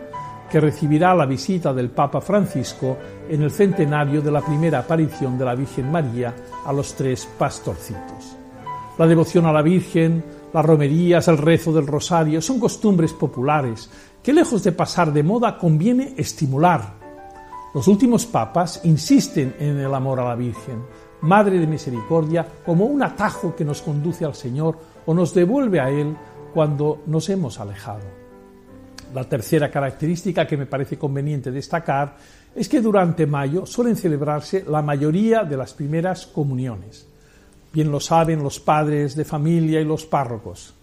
[0.49, 2.97] que recibirá la visita del Papa Francisco
[3.29, 6.33] en el centenario de la primera aparición de la Virgen María
[6.65, 8.35] a los tres pastorcitos.
[8.97, 13.87] La devoción a la Virgen, las romerías, el rezo del rosario son costumbres populares
[14.23, 16.95] que lejos de pasar de moda conviene estimular.
[17.75, 20.83] Los últimos papas insisten en el amor a la Virgen,
[21.21, 25.89] Madre de Misericordia, como un atajo que nos conduce al Señor o nos devuelve a
[25.89, 26.17] Él
[26.53, 28.21] cuando nos hemos alejado.
[29.13, 32.15] La tercera característica que me parece conveniente destacar
[32.55, 37.07] es que durante mayo suelen celebrarse la mayoría de las primeras comuniones.
[37.73, 40.73] Bien lo saben los padres de familia y los párrocos.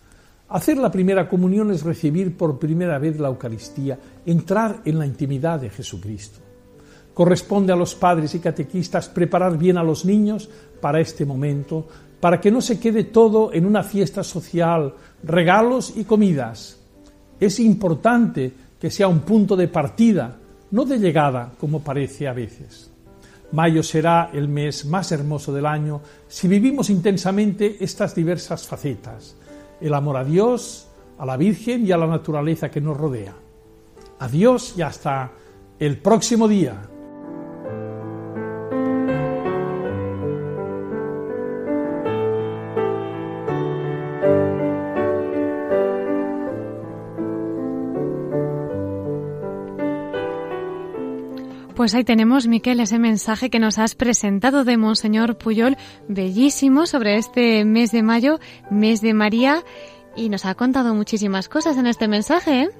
[0.50, 5.60] Hacer la primera comunión es recibir por primera vez la Eucaristía, entrar en la intimidad
[5.60, 6.40] de Jesucristo.
[7.12, 10.48] Corresponde a los padres y catequistas preparar bien a los niños
[10.80, 11.86] para este momento,
[12.20, 16.78] para que no se quede todo en una fiesta social, regalos y comidas.
[17.38, 20.36] Es importante que sea un punto de partida,
[20.70, 22.90] no de llegada, como parece a veces.
[23.52, 29.36] Mayo será el mes más hermoso del año si vivimos intensamente estas diversas facetas,
[29.80, 30.88] el amor a Dios,
[31.18, 33.34] a la Virgen y a la naturaleza que nos rodea.
[34.18, 35.32] Adiós y hasta
[35.78, 36.82] el próximo día.
[51.78, 55.76] Pues ahí tenemos, Miquel, ese mensaje que nos has presentado de Monseñor Puyol,
[56.08, 59.62] bellísimo, sobre este mes de mayo, mes de María,
[60.16, 62.70] y nos ha contado muchísimas cosas en este mensaje, ¿eh?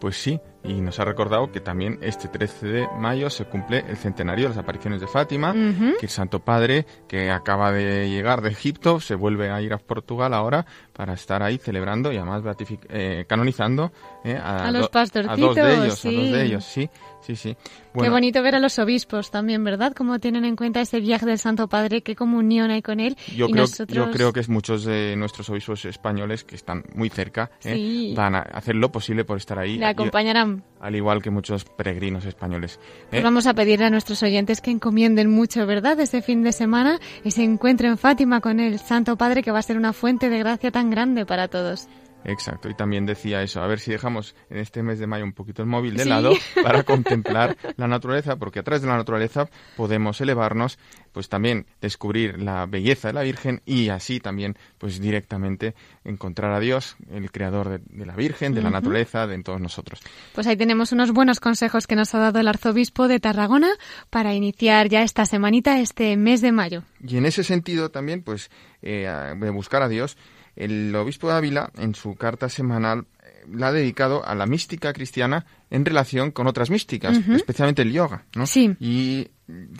[0.00, 3.96] Pues sí, y nos ha recordado que también este 13 de mayo se cumple el
[3.96, 8.50] centenario de las apariciones de Fátima, que el Santo Padre, que acaba de llegar de
[8.50, 12.42] Egipto, se vuelve a ir a Portugal ahora para estar ahí celebrando y además
[12.90, 13.90] eh, canonizando
[14.24, 16.90] eh, A los do- a pastorcitos, dos de ellos, a dos de ellos, sí,
[17.26, 17.56] sí, sí.
[17.98, 19.92] Qué bonito ver a los obispos también, ¿verdad?
[19.94, 23.16] Cómo tienen en cuenta ese viaje del Santo Padre, qué comunión hay con él.
[23.34, 23.96] Yo y creo, nosotros...
[23.96, 28.14] yo creo que es muchos de nuestros obispos españoles que están muy cerca, eh, Sí.
[28.16, 30.62] van a hacer lo posible por estar ahí, le acompañarán.
[30.80, 32.78] al igual que muchos peregrinos españoles.
[33.10, 33.24] Pues eh.
[33.24, 35.98] vamos a pedirle a nuestros oyentes que encomienden mucho, ¿verdad?
[35.98, 39.62] Ese fin de semana, ese encuentro en Fátima con el Santo Padre que va a
[39.62, 41.88] ser una fuente de gracia tan grande para todos.
[42.28, 45.32] Exacto, y también decía eso, a ver si dejamos en este mes de mayo un
[45.32, 46.08] poquito el móvil de Sí.
[46.08, 50.76] lado para contemplar la naturaleza, porque a través de la naturaleza podemos elevarnos,
[51.12, 56.58] pues también descubrir la belleza de la Virgen y así también, pues directamente encontrar a
[56.58, 60.00] Dios, el creador de, de la Virgen, de la naturaleza, de todos nosotros.
[60.34, 63.68] Pues ahí tenemos unos buenos consejos que nos ha dado el arzobispo de Tarragona
[64.10, 66.82] para iniciar ya esta semanita, este mes de mayo.
[67.06, 68.50] Y en ese sentido también, pues,
[68.82, 69.08] eh,
[69.38, 70.16] de buscar a Dios,
[70.56, 74.92] el obispo de Ávila, en su carta semanal, eh, la ha dedicado a la mística
[74.92, 78.46] cristiana en relación con otras místicas, especialmente el yoga, ¿no?
[78.46, 78.74] Sí.
[78.80, 79.28] Y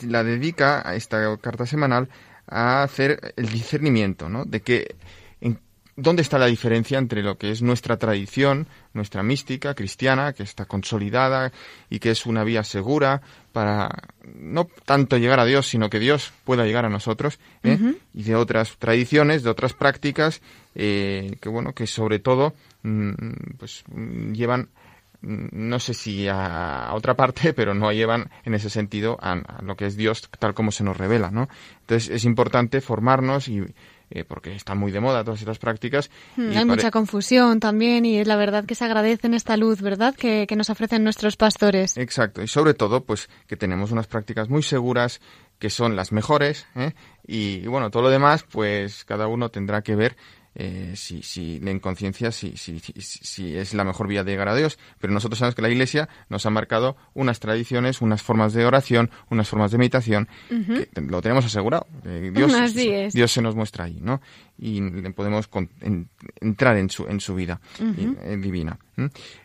[0.07, 2.09] la dedica a esta carta semanal
[2.47, 4.45] a hacer el discernimiento, ¿no?
[4.45, 4.95] De que
[5.97, 10.65] dónde está la diferencia entre lo que es nuestra tradición, nuestra mística cristiana, que está
[10.65, 11.51] consolidada
[11.89, 13.21] y que es una vía segura
[13.51, 13.89] para
[14.23, 17.95] no tanto llegar a Dios, sino que Dios pueda llegar a nosotros, ¿eh?
[18.13, 20.41] y de otras tradiciones, de otras prácticas,
[20.75, 23.11] eh, que bueno, que sobre todo, mm,
[23.57, 23.83] pues
[24.33, 24.69] llevan
[25.21, 29.31] mm, no sé si a, a otra parte, pero no llevan en ese sentido a,
[29.31, 31.49] a lo que es Dios tal como se nos revela, ¿no?
[31.81, 33.63] Entonces es importante formarnos y
[34.09, 36.09] eh, porque están muy de moda todas estas prácticas.
[36.35, 39.81] Mm, y Hay mucha confusión también y la verdad que se agradece en esta luz,
[39.81, 41.97] ¿verdad?, que, que nos ofrecen nuestros pastores.
[41.97, 45.21] Exacto, y sobre todo, pues que tenemos unas prácticas muy seguras,
[45.59, 46.93] que son las mejores, ¿eh?
[47.25, 50.15] y, y, bueno, todo lo demás, pues cada uno tendrá que ver
[50.59, 54.55] eh, si, si en conciencia si, si, si, es la mejor vía de llegar a
[54.55, 54.79] Dios.
[54.99, 59.11] Pero nosotros sabemos que la Iglesia nos ha marcado unas tradiciones, unas formas de oración,
[59.29, 61.85] unas formas de meditación, que lo tenemos asegurado.
[62.05, 62.51] Eh, Dios.
[63.13, 64.19] Dios se nos muestra ahí, ¿no?
[64.59, 64.81] Y
[65.11, 66.09] podemos con- en-
[66.41, 68.79] entrar en su, en su vida y- eh, divina.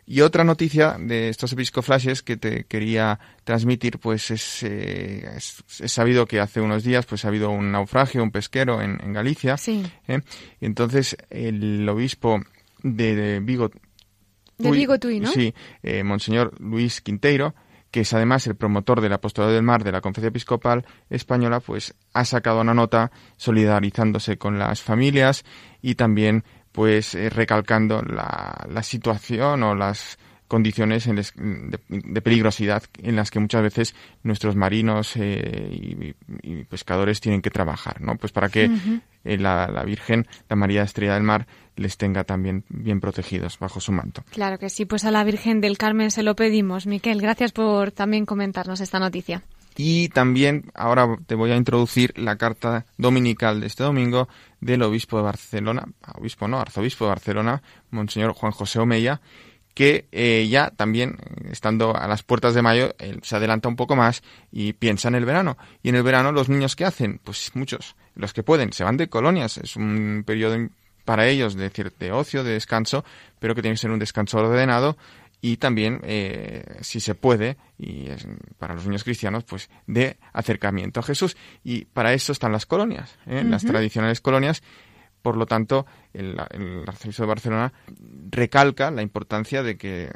[0.06, 5.92] Y otra noticia de estos episcoflashes que te quería transmitir, pues es, eh, es, es
[5.92, 9.56] sabido que hace unos días pues ha habido un naufragio, un pesquero en, en Galicia.
[9.58, 9.84] Sí.
[10.08, 10.20] ¿eh?
[10.60, 12.40] Y entonces el obispo
[12.82, 13.70] de, de Vigo,
[14.58, 15.30] De Vigo Tui, ¿no?
[15.30, 15.52] Sí,
[15.82, 17.54] eh, Monseñor Luis Quinteiro,
[17.92, 21.94] que es además el promotor del apostolado del mar de la Conferencia Episcopal Española, pues
[22.14, 25.44] ha sacado una nota solidarizándose con las familias
[25.82, 30.18] y también pues eh, recalcando la, la situación o las
[30.52, 36.14] condiciones en les- de, de peligrosidad en las que muchas veces nuestros marinos eh, y,
[36.42, 38.16] y pescadores tienen que trabajar, ¿no?
[38.16, 38.70] Pues para que
[39.24, 41.46] eh, la, la Virgen, la María Estrella del Mar,
[41.76, 44.22] les tenga también bien protegidos bajo su manto.
[44.30, 46.86] Claro que sí, pues a la Virgen del Carmen se lo pedimos.
[46.86, 49.42] Miquel, gracias por también comentarnos esta noticia.
[49.74, 54.28] Y también ahora te voy a introducir la carta dominical de este domingo
[54.60, 55.86] del obispo de Barcelona,
[56.18, 59.22] obispo no, arzobispo de Barcelona, Monseñor Juan José Omeya,
[59.74, 63.76] que eh, ya también, eh, estando a las puertas de mayo, él se adelanta un
[63.76, 65.56] poco más y piensa en el verano.
[65.82, 68.96] Y en el verano los niños que hacen, pues muchos, los que pueden, se van
[68.96, 70.56] de colonias, es un periodo
[71.04, 73.04] para ellos de, de ocio, de descanso,
[73.38, 74.96] pero que tiene que ser un descanso ordenado
[75.44, 78.24] y también, eh, si se puede, y es
[78.58, 81.36] para los niños cristianos, pues de acercamiento a Jesús.
[81.64, 83.42] Y para eso están las colonias, ¿eh?
[83.44, 84.62] las tradicionales colonias.
[85.22, 87.72] Por lo tanto, el, el arzobispo de Barcelona
[88.30, 90.10] recalca la importancia de que eh,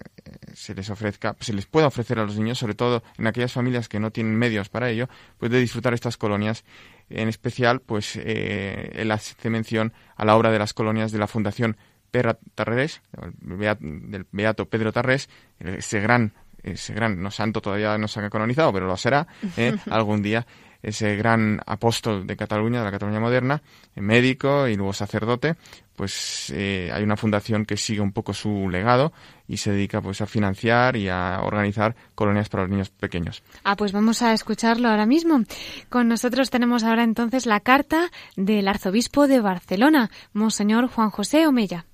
[0.55, 3.89] se les ofrezca, se les pueda ofrecer a los niños, sobre todo en aquellas familias
[3.89, 6.65] que no tienen medios para ello, pues de disfrutar estas colonias.
[7.09, 11.29] En especial, pues eh, él hace mención a la obra de las colonias de la
[11.29, 11.77] Fundación
[12.11, 13.03] Perra Tarrés,
[13.41, 15.29] del Beato Pedro Tarrés,
[15.59, 16.33] ese gran,
[16.63, 19.27] ese gran, no santo todavía no se ha canonizado, pero lo será
[19.57, 19.77] ¿eh?
[19.91, 20.47] algún día,
[20.87, 23.61] ese gran apóstol de Cataluña, de la Cataluña moderna,
[23.97, 25.57] médico y luego sacerdote,
[25.97, 29.13] pues eh, hay una fundación que sigue un poco su legado
[29.49, 33.43] y se dedica pues a financiar y a organizar colonias para los niños pequeños.
[33.65, 35.43] Ah, pues vamos a escucharlo ahora mismo.
[35.89, 41.85] Con nosotros tenemos ahora entonces la carta del arzobispo de Barcelona, Monseñor Juan José Omeya.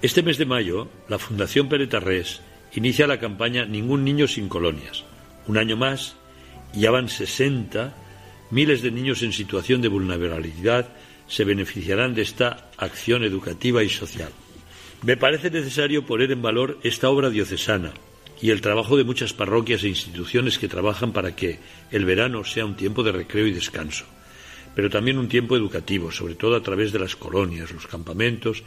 [0.00, 2.40] Este mes de mayo, la Fundación Pere Tarrés
[2.74, 5.04] inicia la campaña Ningún niño sin colonias.
[5.46, 6.16] Un año más,
[6.74, 7.94] ya van 60,
[8.50, 10.88] miles de niños en situación de vulnerabilidad
[11.26, 14.30] se beneficiarán de esta acción educativa y social.
[15.02, 17.92] Me parece necesario poner en valor esta obra diocesana
[18.40, 21.58] y el trabajo de muchas parroquias e instituciones que trabajan para que
[21.90, 24.04] el verano sea un tiempo de recreo y descanso,
[24.74, 28.62] pero también un tiempo educativo, sobre todo a través de las colonias, los campamentos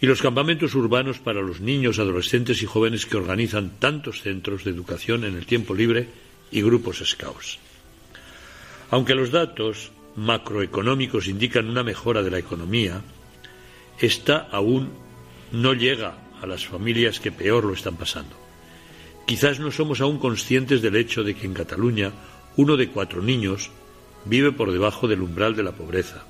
[0.00, 4.70] y los campamentos urbanos para los niños, adolescentes y jóvenes que organizan tantos centros de
[4.70, 6.08] educación en el tiempo libre
[6.50, 7.58] y grupos scouts.
[8.90, 13.02] Aunque los datos macroeconómicos indican una mejora de la economía,
[14.00, 14.90] esta aún
[15.52, 18.34] no llega a las familias que peor lo están pasando.
[19.26, 22.12] Quizás no somos aún conscientes del hecho de que en Cataluña
[22.56, 23.70] uno de cuatro niños
[24.24, 26.24] vive por debajo del umbral de la pobreza.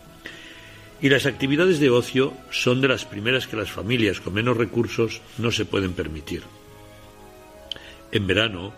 [1.03, 5.23] Y las actividades de ocio son de las primeras que las familias con menos recursos
[5.39, 6.43] no se pueden permitir.
[8.13, 8.75] En verano,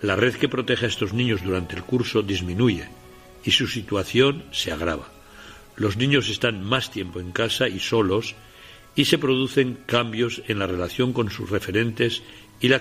[0.00, 2.88] la red que protege a estos niños durante el curso disminuye
[3.44, 5.10] y su situación se agrava.
[5.76, 8.34] Los niños están más tiempo en casa y solos
[8.94, 12.22] y se producen cambios en la relación con sus referentes
[12.60, 12.80] y la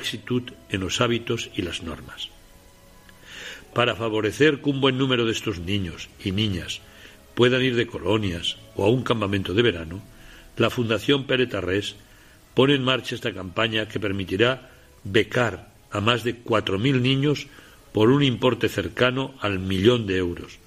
[0.69, 2.29] en los hábitos y las normas.
[3.73, 6.81] Para favorecer que un buen número de estos niños y niñas
[7.35, 10.01] puedan ir de colonias o a un campamento de verano,
[10.57, 11.95] la Fundación Pere Tarrés
[12.53, 14.69] pone en marcha esta campaña que permitirá
[15.03, 17.47] becar a más de 4.000 niños
[17.91, 20.57] por un importe cercano al millón de euros.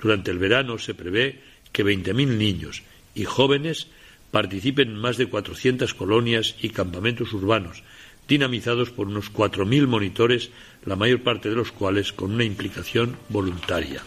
[0.00, 1.40] Durante el verano se prevé
[1.72, 2.82] que 20.000 niños
[3.14, 3.88] y jóvenes
[4.30, 7.82] participen en más de 400 colonias y campamentos urbanos,
[8.26, 10.50] dinamizados por unos 4.000 monitores,
[10.84, 14.02] la mayor parte de los cuales con una implicación voluntaria.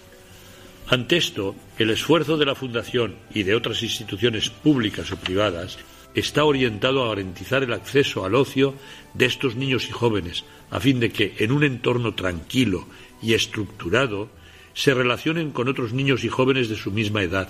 [0.89, 5.77] Ante esto, el esfuerzo de la Fundación y de otras instituciones públicas o privadas
[6.15, 8.73] está orientado a garantizar el acceso al ocio
[9.13, 12.87] de estos niños y jóvenes, a fin de que, en un entorno tranquilo
[13.21, 14.29] y estructurado,
[14.73, 17.49] se relacionen con otros niños y jóvenes de su misma edad.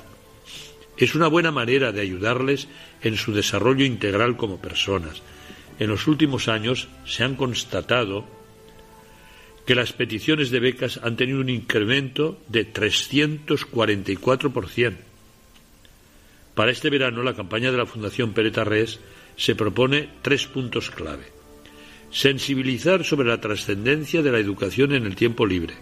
[0.98, 2.68] Es una buena manera de ayudarles
[3.04, 5.22] en su desarrollo integral como personas.
[5.78, 8.26] En los últimos años se han constatado
[9.68, 14.96] que las peticiones de becas han tenido un incremento de 344%.
[16.56, 19.02] Para este verano, la campaña de la Fundación Pere Tarrés
[19.36, 21.26] se propone tres puntos clave.
[22.12, 25.74] Sensibilizar sobre la trascendencia de la educación en el tiempo libre.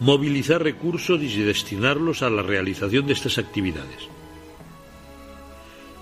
[0.00, 4.06] Movilizar recursos y destinarlos a la realización de estas actividades.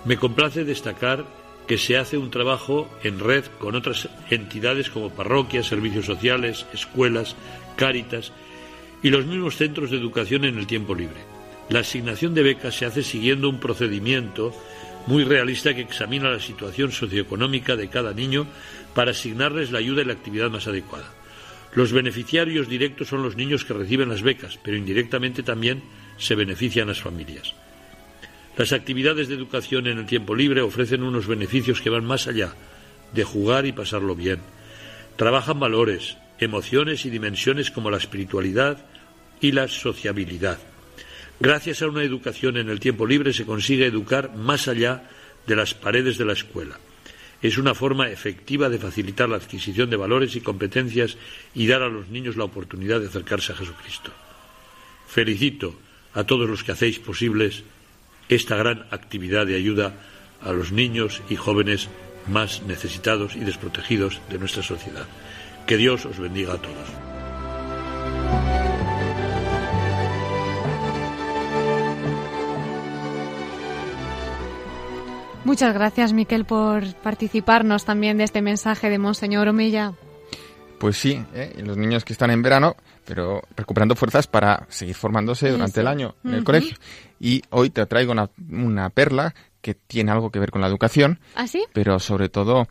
[0.05, 1.25] Me complace destacar
[1.69, 7.37] que se hace un trabajo en red con otras entidades como parroquias, servicios sociales, escuelas,
[7.77, 8.33] cáritas
[9.03, 11.21] y los mismos centros de educación en el tiempo libre.
[11.69, 14.55] La asignación de becas se hace siguiendo un procedimiento
[15.07, 18.47] muy realista que examina la situación socioeconómica de cada niño
[18.95, 21.13] para asignarles la ayuda y la actividad más adecuada.
[21.75, 25.83] Los beneficiarios directos son los niños que reciben las becas, pero indirectamente también
[26.17, 27.55] se benefician las familias.
[28.59, 32.57] Las actividades de educación en el tiempo libre ofrecen unos beneficios que van más allá
[33.13, 34.41] de jugar y pasarlo bien.
[35.15, 38.85] Trabajan valores, emociones y dimensiones como la espiritualidad
[39.41, 40.59] y la sociabilidad.
[41.39, 45.09] Gracias a una educación en el tiempo libre se consigue educar más allá
[45.47, 46.81] de las paredes de la escuela.
[47.41, 51.17] Es una forma efectiva de facilitar la adquisición de valores y competencias
[51.55, 54.11] y dar a los niños la oportunidad de acercarse a Jesucristo.
[55.07, 55.77] Felicito
[56.15, 57.63] a todos los que hacéis posibles
[58.29, 59.93] esta gran actividad de ayuda
[60.43, 61.89] a los niños y jóvenes
[62.29, 65.07] más necesitados y desprotegidos de nuestra sociedad.
[65.67, 66.89] Que Dios os bendiga a todos.
[75.45, 79.95] Muchas gracias, Miquel, por participarnos también de este mensaje de Monseñor Omeya.
[80.79, 81.55] Pues sí, ¿eh?
[81.65, 82.77] los niños que están en verano,
[83.07, 86.77] pero recuperando fuerzas para seguir formándose durante el año en el colegio.
[87.21, 88.13] Y hoy te traigo
[88.51, 91.65] una, perla que tiene algo que ver con la educación, ¿Ah, sí?
[91.73, 92.69] pero sobre todo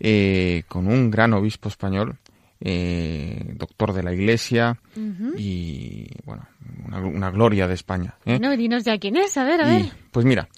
[0.00, 2.18] eh, con un gran obispo español,
[2.60, 4.80] eh, doctor de la Iglesia
[5.36, 6.48] y, bueno,
[6.86, 8.16] una, gloria de España.
[8.24, 8.38] ¿eh?
[8.40, 9.92] No, dinos ya quién es, a ver, a ver.
[10.10, 10.48] Pues mira,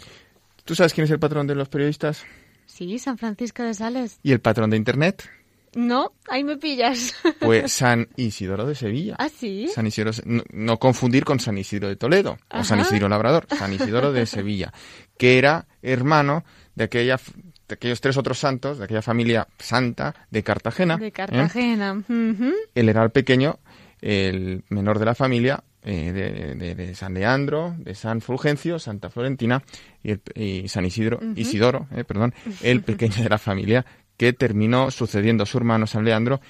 [0.64, 2.24] ¿tú sabes quién es el patrón de los periodistas?
[2.66, 4.18] Sí, San Francisco de Sales.
[4.22, 5.28] ¿Y el patrón de Internet?
[5.76, 7.14] No, ahí me pillas.
[7.40, 9.14] Pues San Isidoro de Sevilla.
[9.18, 9.68] ¿Ah, sí?
[9.68, 14.10] San Isidoro, no, confundir con San Isidro de Toledo o San Isidro Labrador, San Isidoro
[14.10, 14.72] de Sevilla,
[15.18, 17.20] que era hermano de aquella
[17.68, 20.96] de aquellos tres otros santos, de aquella familia santa de Cartagena.
[20.96, 22.02] De Cartagena.
[22.08, 22.52] ¿eh?
[22.74, 23.58] Él era el pequeño,
[24.00, 29.62] el menor de la familia, eh, de, San Leandro, de San Fulgencio, Santa Florentina
[30.02, 33.84] y, San Isidro, Isidoro, eh, perdón, el pequeño de la familia
[34.16, 36.40] que terminó sucediendo a su hermano San Leandro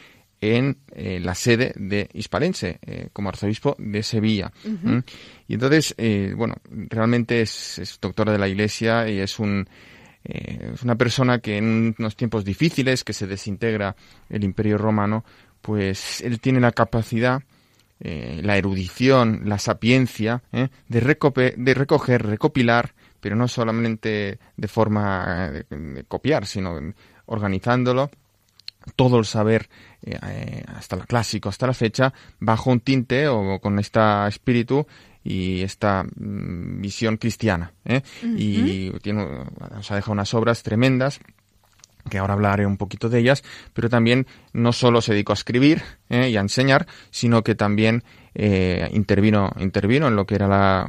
[0.40, 4.52] en eh, la sede de Hispalense, eh, como arzobispo de Sevilla.
[5.48, 9.68] Y entonces, eh, bueno, realmente es, doctora de la Iglesia y es un
[10.28, 13.94] es una persona que en unos tiempos difíciles, que se desintegra
[14.28, 15.24] el Imperio Romano,
[15.62, 17.40] pues él tiene la capacidad,
[18.00, 26.44] la erudición, la sapiencia de, de recoger, recopilar, pero no solamente de forma de copiar,
[26.44, 26.76] sino
[27.26, 28.10] organizándolo
[28.94, 29.68] todo el saber
[30.02, 34.86] eh, eh, hasta el clásico, hasta la fecha, bajo un tinte o con este espíritu
[35.24, 37.72] y esta mm, visión cristiana.
[37.84, 38.02] ¿eh?
[38.22, 39.26] Y tiene,
[39.74, 41.20] nos ha dejado unas obras tremendas
[42.08, 45.82] que ahora hablaré un poquito de ellas, pero también no solo se dedicó a escribir
[46.08, 46.30] ¿eh?
[46.30, 48.04] y a enseñar, sino que también
[48.34, 50.88] eh, intervino, intervino en lo que era la,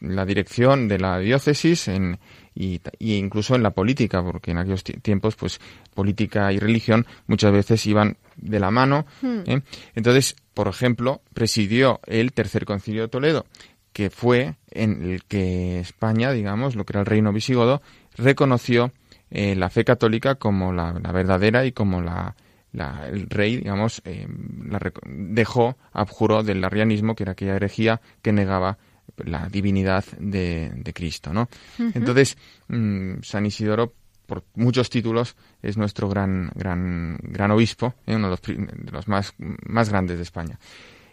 [0.00, 2.18] la dirección de la diócesis en,
[2.58, 5.60] y, incluso en la política, porque en aquellos tiempos, pues,
[5.94, 9.06] política y religión muchas veces iban de la mano.
[9.22, 9.40] Hmm.
[9.46, 9.62] ¿eh?
[9.94, 13.46] Entonces, por ejemplo, presidió el Tercer Concilio de Toledo,
[13.92, 17.80] que fue en el que España, digamos, lo que era el reino visigodo,
[18.16, 18.92] reconoció
[19.30, 22.34] eh, la fe católica como la, verdadera y como la,
[22.72, 24.26] el rey, digamos, eh,
[24.66, 28.78] la, dejó, abjuró del arrianismo, que era aquella herejía que negaba
[29.16, 31.48] la divinidad de, Cristo, ¿no?
[31.78, 32.36] Entonces,
[32.68, 33.94] mm, San Isidoro,
[34.26, 38.16] por muchos títulos, es nuestro gran, gran, gran obispo, ¿eh?
[38.16, 40.58] uno de los, más, más grandes de España.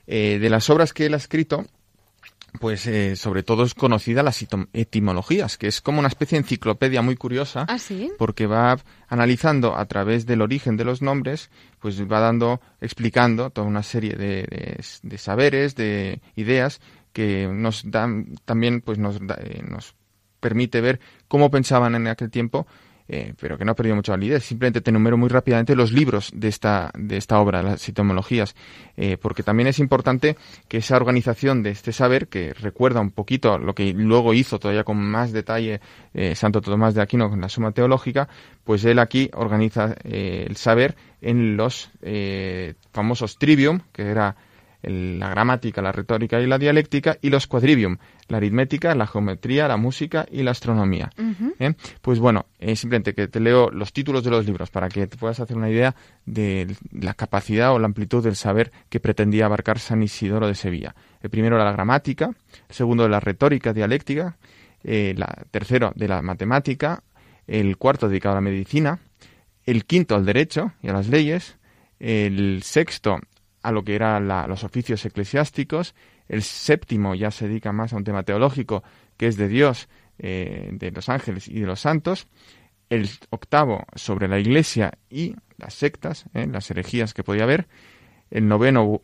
[0.05, 1.65] de las obras que él ha escrito,
[2.59, 7.01] pues eh, sobre todo es conocida las etimologías, que es como una especie de enciclopedia
[7.01, 7.77] muy curiosa, ¿Ah,
[8.17, 8.77] porque va
[9.07, 14.15] analizando a través del origen de los nombres, pues va dando, explicando toda una serie
[14.15, 16.81] de, de, saberes, de ideas
[17.15, 19.95] que nos dan también, pues nos, eh, nos
[20.41, 20.99] permite ver
[21.29, 22.67] cómo pensaban en aquel tiempo
[23.07, 24.43] eh, pero que no ha perdido mucha validez.
[24.43, 28.55] Simplemente te enumero muy rápidamente los libros de esta, de esta obra, las etimologías,
[28.97, 30.35] eh, porque también es importante
[30.67, 34.83] que esa organización de este saber, que recuerda un poquito lo que luego hizo todavía
[34.83, 35.81] con más detalle
[36.33, 38.27] Santo Tomás de Aquino con la Suma Teológica,
[38.63, 41.91] pues él aquí organiza el saber en los
[42.91, 44.35] famosos trivium, que era
[44.87, 49.77] la gramática, la retórica y la dialéctica, y los quadrivium, la aritmética, la geometría, la
[49.77, 51.11] música y la astronomía.
[51.59, 51.73] ¿Eh?
[52.01, 55.17] Pues bueno, es simplemente que te leo los títulos de los libros para que te
[55.17, 59.79] puedas hacer una idea de la capacidad o la amplitud del saber que pretendía abarcar
[59.79, 60.95] San Isidoro de Sevilla.
[61.21, 62.31] El primero era la gramática,
[62.69, 64.37] el segundo de la retórica dialéctica,
[64.83, 67.01] el eh, tercero de la matemática,
[67.47, 68.99] el cuarto dedicado a la medicina,
[69.65, 71.57] el quinto al derecho y a las leyes,
[71.99, 73.19] el sexto
[73.65, 75.95] a lo que eran los oficios eclesiásticos,
[76.27, 78.83] el séptimo ya se dedica más a un tema teológico,
[79.17, 79.89] que es de Dios,
[80.19, 82.27] eh, de los ángeles y de los santos,
[82.91, 87.67] el octavo sobre la iglesia y las sectas, eh, las herejías que podía haber,
[88.29, 89.01] el noveno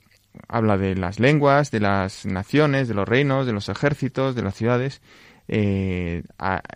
[0.48, 4.54] habla de las lenguas, de las naciones, de los reinos, de los ejércitos, de las
[4.54, 5.02] ciudades,
[5.48, 6.22] eh,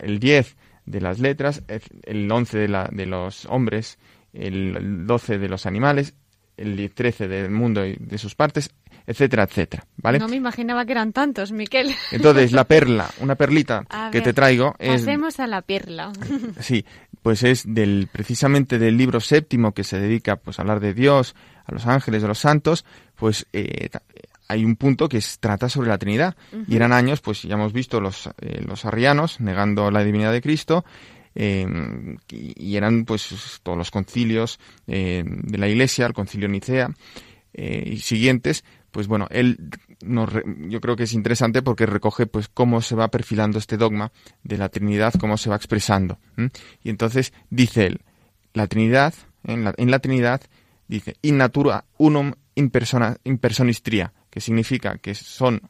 [0.02, 0.58] el diez
[0.88, 4.00] de las letras, el once de, los hombres,
[4.34, 6.16] el doce de los animales,
[6.58, 8.72] el 13 del mundo y de sus partes,
[9.08, 10.20] etcétera, etcétera, ¿vale?
[10.20, 11.94] No me imaginaba que eran tantos, Miquel.
[12.12, 15.02] Entonces, la perla, una perlita que te traigo es...
[15.02, 16.12] Pasemos a la perla.
[16.60, 16.86] Sí,
[17.22, 21.36] pues es del precisamente del libro séptimo que se dedica pues a hablar de Dios,
[21.66, 22.86] a los ángeles, a los santos,
[23.16, 23.90] pues eh,
[24.48, 26.36] hay un punto que trata sobre la Trinidad.
[26.68, 30.42] Y eran años, pues ya hemos visto los, eh, los arrianos negando la divinidad de
[30.42, 30.86] Cristo,
[31.38, 34.58] Em, y eran pues todos los concilios
[34.88, 36.94] em, de la Iglesia, el concilio Nicea
[37.54, 39.70] eh, y siguientes, pues bueno, él
[40.70, 44.14] yo creo que es interesante porque recoge pues cómo se va perfilando este dogma
[44.44, 46.20] de la Trinidad, cómo se va expresando.
[46.82, 48.02] Y entonces dice él,
[48.54, 49.14] la Trinidad,
[49.44, 50.42] en la, en la Trinidad,
[50.88, 53.40] dice, in natura unum in, persona, in
[54.30, 55.62] que significa que son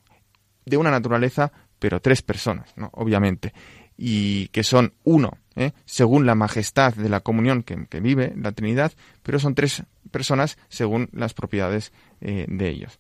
[0.65, 2.89] de una naturaleza, pero tres personas, ¿no?
[2.93, 3.53] obviamente,
[3.97, 5.71] y que son uno ¿eh?
[5.85, 8.91] según la majestad de la comunión que, vive la Trinidad,
[9.23, 11.91] pero son tres personas según las propiedades
[12.21, 12.99] eh, de ellos.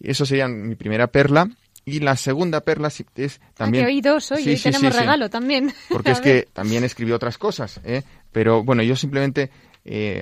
[0.00, 1.48] Eso sería mi primera perla.
[1.84, 3.84] Y la segunda perla es también...
[3.84, 5.72] Ah, que hoy dos, hoy, tenemos regalo también.
[5.88, 8.02] Porque es que también escribió otras cosas, ¿eh?
[8.30, 9.50] Pero bueno, yo simplemente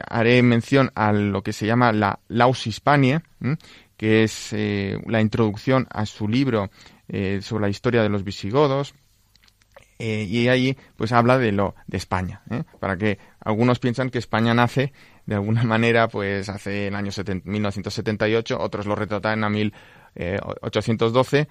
[0.09, 3.21] haré mención a lo que se llama la Laus Hispanie,
[3.97, 4.55] que es
[5.07, 6.71] la introducción a su libro
[7.41, 8.95] sobre la historia de los visigodos,
[9.99, 12.65] eh, y ahí pues habla de lo de España, ¿eh?
[12.81, 14.93] para que algunos piensan que España nace
[15.25, 17.11] de alguna manera pues hace el año
[17.45, 21.49] 1978, otros lo retratan a 1812.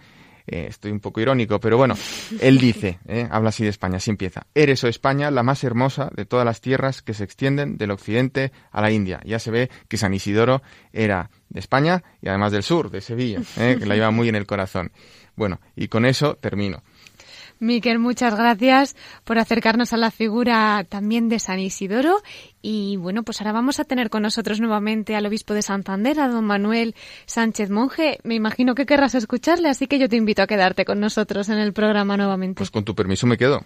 [0.47, 1.95] Eh, estoy un poco irónico, pero bueno,
[2.39, 2.99] él dice,
[3.31, 4.45] habla así de España, así empieza.
[4.53, 7.89] Eres, o oh España, la más hermosa de todas las tierras que se extienden del
[7.89, 9.21] occidente a la India.
[9.25, 10.61] Ya se ve que San Isidoro
[10.93, 14.45] era de España y además del sur, de Sevilla, que la lleva muy en el
[14.45, 14.91] corazón.
[15.35, 16.83] Bueno, y con eso termino.
[17.59, 22.17] Miquel, muchas gracias por acercarnos a la figura también de San Isidoro.
[22.61, 26.27] Y bueno, pues ahora vamos a tener con nosotros nuevamente al obispo de Santander, a
[26.27, 26.95] don Manuel
[27.25, 28.19] Sánchez Monje.
[28.23, 31.59] Me imagino que querrás escucharle, así que yo te invito a quedarte con nosotros en
[31.59, 32.57] el programa nuevamente.
[32.57, 33.63] Pues con tu permiso me quedo.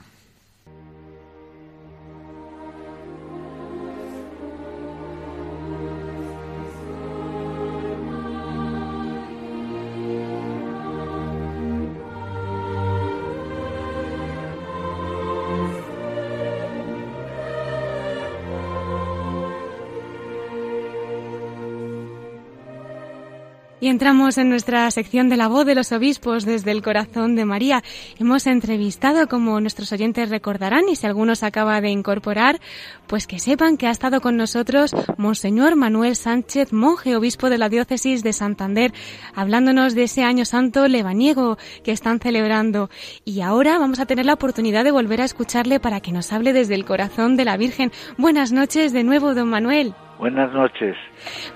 [23.81, 27.45] Y entramos en nuestra sección de la voz de los obispos desde el corazón de
[27.45, 27.81] María.
[28.19, 32.59] Hemos entrevistado, como nuestros oyentes recordarán, y si algunos acaba de incorporar,
[33.07, 37.69] pues que sepan que ha estado con nosotros Monseñor Manuel Sánchez, monje obispo de la
[37.69, 38.93] diócesis de Santander,
[39.33, 42.89] hablándonos de ese año santo lebaniego que están celebrando.
[43.23, 46.51] Y ahora vamos a tener la oportunidad de volver a escucharle para que nos hable
[46.51, 47.93] desde el corazón de la Virgen.
[48.17, 49.95] Buenas noches de nuevo, don Manuel.
[50.19, 50.97] Buenas noches.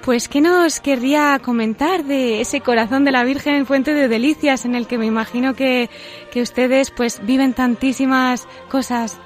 [0.06, 4.74] Pues, ¿qué nos querría comentar de ese corazón de la Virgen Fuente de Delicias en
[4.74, 5.90] el que me imagino que,
[6.32, 9.22] que ustedes pues viven tantísimas cosas?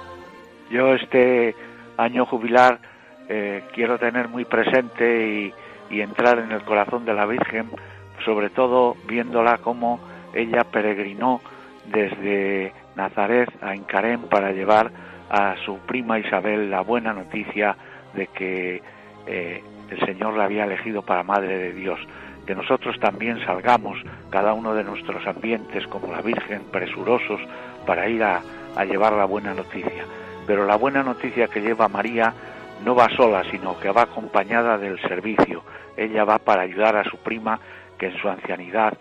[0.72, 1.56] Yo este
[1.98, 2.80] año jubilar
[3.30, 5.54] eh, quiero tener muy presente y,
[5.92, 7.70] y entrar en el corazón de la Virgen,
[8.26, 10.00] sobre todo viéndola como
[10.34, 11.42] ella peregrinó
[11.86, 14.92] desde Nazaret a Encarén para llevar
[15.30, 17.78] a su prima Isabel la buena noticia
[18.16, 18.97] de que
[19.28, 22.00] eh, el Señor la había elegido para Madre de Dios.
[22.46, 23.98] Que nosotros también salgamos,
[24.30, 27.42] cada uno de nuestros ambientes, como la Virgen, presurosos
[27.86, 28.42] para ir a,
[28.86, 30.06] llevar la buena noticia.
[30.46, 32.34] Pero la buena noticia que lleva María
[32.86, 35.64] no va sola, sino que va acompañada del servicio.
[35.98, 37.60] Ella va para ayudar a su prima,
[37.98, 38.94] que en su ancianidad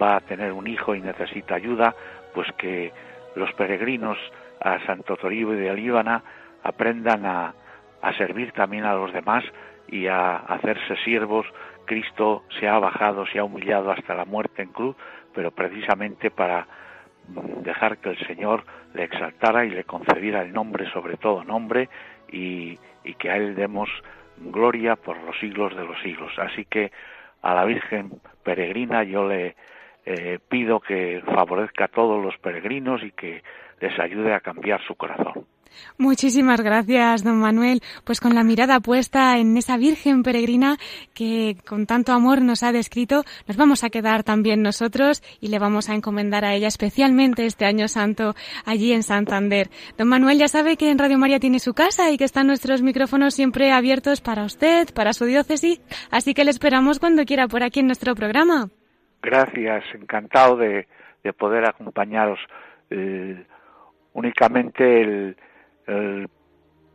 [0.00, 1.94] va a tener un hijo y necesita ayuda,
[2.34, 2.92] pues que
[3.34, 4.18] los peregrinos
[4.60, 6.22] a Santo Toribio de Líbana
[6.62, 7.54] aprendan a,
[8.02, 9.44] a servir también a los demás
[9.92, 11.46] y a hacerse siervos,
[11.84, 14.96] Cristo se ha bajado, se ha humillado hasta la muerte en cruz,
[15.34, 16.66] pero precisamente para
[17.62, 18.64] dejar que el Señor
[18.94, 21.90] le exaltara y le concediera el nombre sobre todo nombre
[22.30, 23.90] y, y que a Él demos
[24.38, 26.32] gloria por los siglos de los siglos.
[26.38, 26.90] Así que
[27.42, 28.10] a la Virgen
[28.42, 29.56] peregrina yo le
[30.06, 33.42] eh, pido que favorezca a todos los peregrinos y que
[33.78, 35.46] les ayude a cambiar su corazón.
[35.98, 37.80] Muchísimas gracias, don Manuel.
[38.04, 40.76] Pues con la mirada puesta en esa Virgen peregrina
[41.14, 45.58] que con tanto amor nos ha descrito, nos vamos a quedar también nosotros y le
[45.58, 49.68] vamos a encomendar a ella especialmente este año santo allí en Santander.
[49.96, 52.82] Don Manuel ya sabe que en Radio María tiene su casa y que están nuestros
[52.82, 57.62] micrófonos siempre abiertos para usted, para su diócesis, así que le esperamos cuando quiera por
[57.62, 58.68] aquí en nuestro programa.
[59.22, 60.86] Gracias, encantado de,
[61.22, 62.38] de poder acompañaros.
[62.90, 63.44] Eh,
[64.14, 65.36] únicamente el,
[65.92, 66.28] el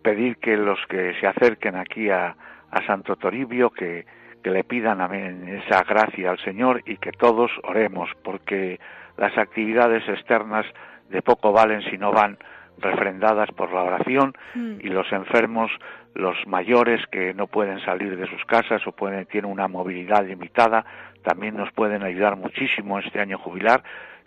[0.02, 2.36] pedir que los que se acerquen aquí a,
[2.72, 4.06] a Santo Toribio que,
[4.44, 8.80] que le pidan amén, esa gracia al Señor y que todos oremos, porque
[9.18, 10.66] las actividades externas
[11.10, 12.38] de poco valen si no van
[12.80, 14.80] refrendadas por la oración Mm.
[14.82, 15.72] y los enfermos,
[16.14, 20.86] los mayores que no pueden salir de sus casas o pueden, tienen una movilidad limitada,
[21.24, 23.84] también nos pueden ayudar muchísimo este año jubilar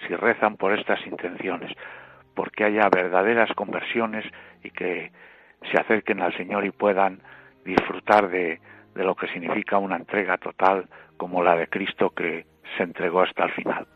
[0.07, 1.73] si rezan por estas intenciones,
[2.41, 4.25] porque haya verdaderas conversiones
[4.65, 5.13] y que
[5.71, 7.21] se acerquen al Señor y puedan
[7.67, 8.59] disfrutar de,
[8.95, 10.89] lo que significa una entrega total
[11.19, 12.47] como la de Cristo que
[12.79, 13.87] se entregó hasta el final.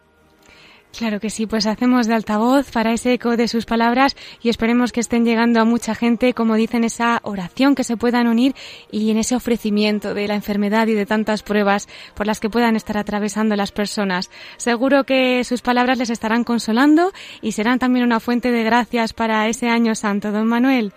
[0.97, 4.93] Claro que sí, pues hacemos de altavoz para ese eco de sus palabras y esperemos
[4.93, 8.55] que estén llegando a mucha gente, como dicen, esa oración, que se puedan unir
[8.93, 12.77] y en ese ofrecimiento de la enfermedad y de tantas pruebas por las que puedan
[12.77, 14.31] estar atravesando las personas.
[14.57, 17.11] Seguro que sus palabras les estarán consolando
[17.43, 20.31] y serán también una fuente de gracias para ese año santo.
[20.31, 20.93] Don Manuel,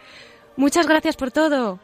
[0.57, 1.79] muchas gracias por todo.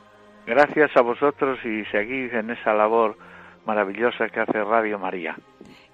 [0.45, 3.17] Gracias a vosotros y seguid en esa labor
[3.65, 5.35] maravillosa que hace Radio María.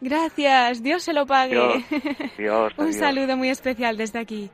[0.01, 1.55] Gracias, Dios se lo pague.
[1.55, 1.83] Dios,
[2.37, 4.49] Dios, Un saludo muy especial desde aquí.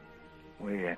[0.59, 0.95] Muy bien.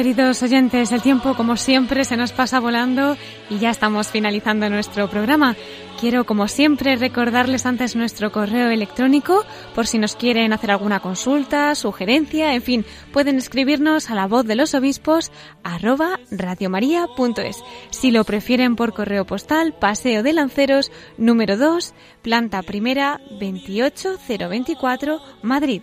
[0.00, 3.18] Queridos oyentes, el tiempo como siempre se nos pasa volando
[3.50, 5.56] y ya estamos finalizando nuestro programa.
[6.00, 9.44] Quiero como siempre recordarles antes nuestro correo electrónico
[9.74, 14.46] por si nos quieren hacer alguna consulta, sugerencia, en fin, pueden escribirnos a la voz
[14.46, 15.30] de los obispos
[15.64, 17.62] arroba radiomaria.es.
[17.90, 21.92] Si lo prefieren por correo postal, Paseo de Lanceros número 2,
[22.22, 25.82] planta primera 28024, Madrid.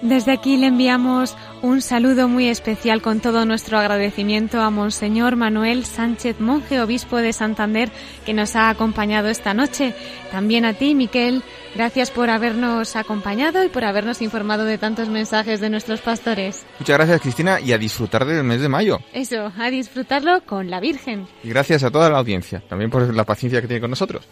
[0.00, 5.84] Desde aquí le enviamos un saludo muy especial con todo nuestro agradecimiento a Monseñor Manuel
[5.84, 7.90] Sánchez, monje obispo de Santander,
[8.24, 9.94] que nos ha acompañado esta noche.
[10.30, 11.42] También a ti, Miquel,
[11.78, 16.66] gracias por habernos acompañado y por habernos informado de tantos mensajes de nuestros pastores.
[16.80, 18.98] Muchas gracias, Cristina, y a disfrutar del mes de mayo.
[19.12, 21.28] Eso, a disfrutarlo con la Virgen.
[21.44, 24.26] Y gracias a toda la audiencia, también por la paciencia que tiene con nosotros.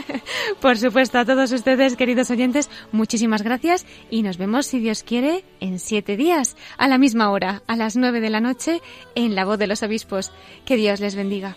[0.60, 5.44] por supuesto, a todos ustedes, queridos oyentes, muchísimas gracias y nos vemos, si Dios quiere,
[5.60, 8.80] en siete días a la misma hora, a las nueve de la noche,
[9.14, 10.32] en La Voz de los Obispos.
[10.64, 11.56] Que Dios les bendiga.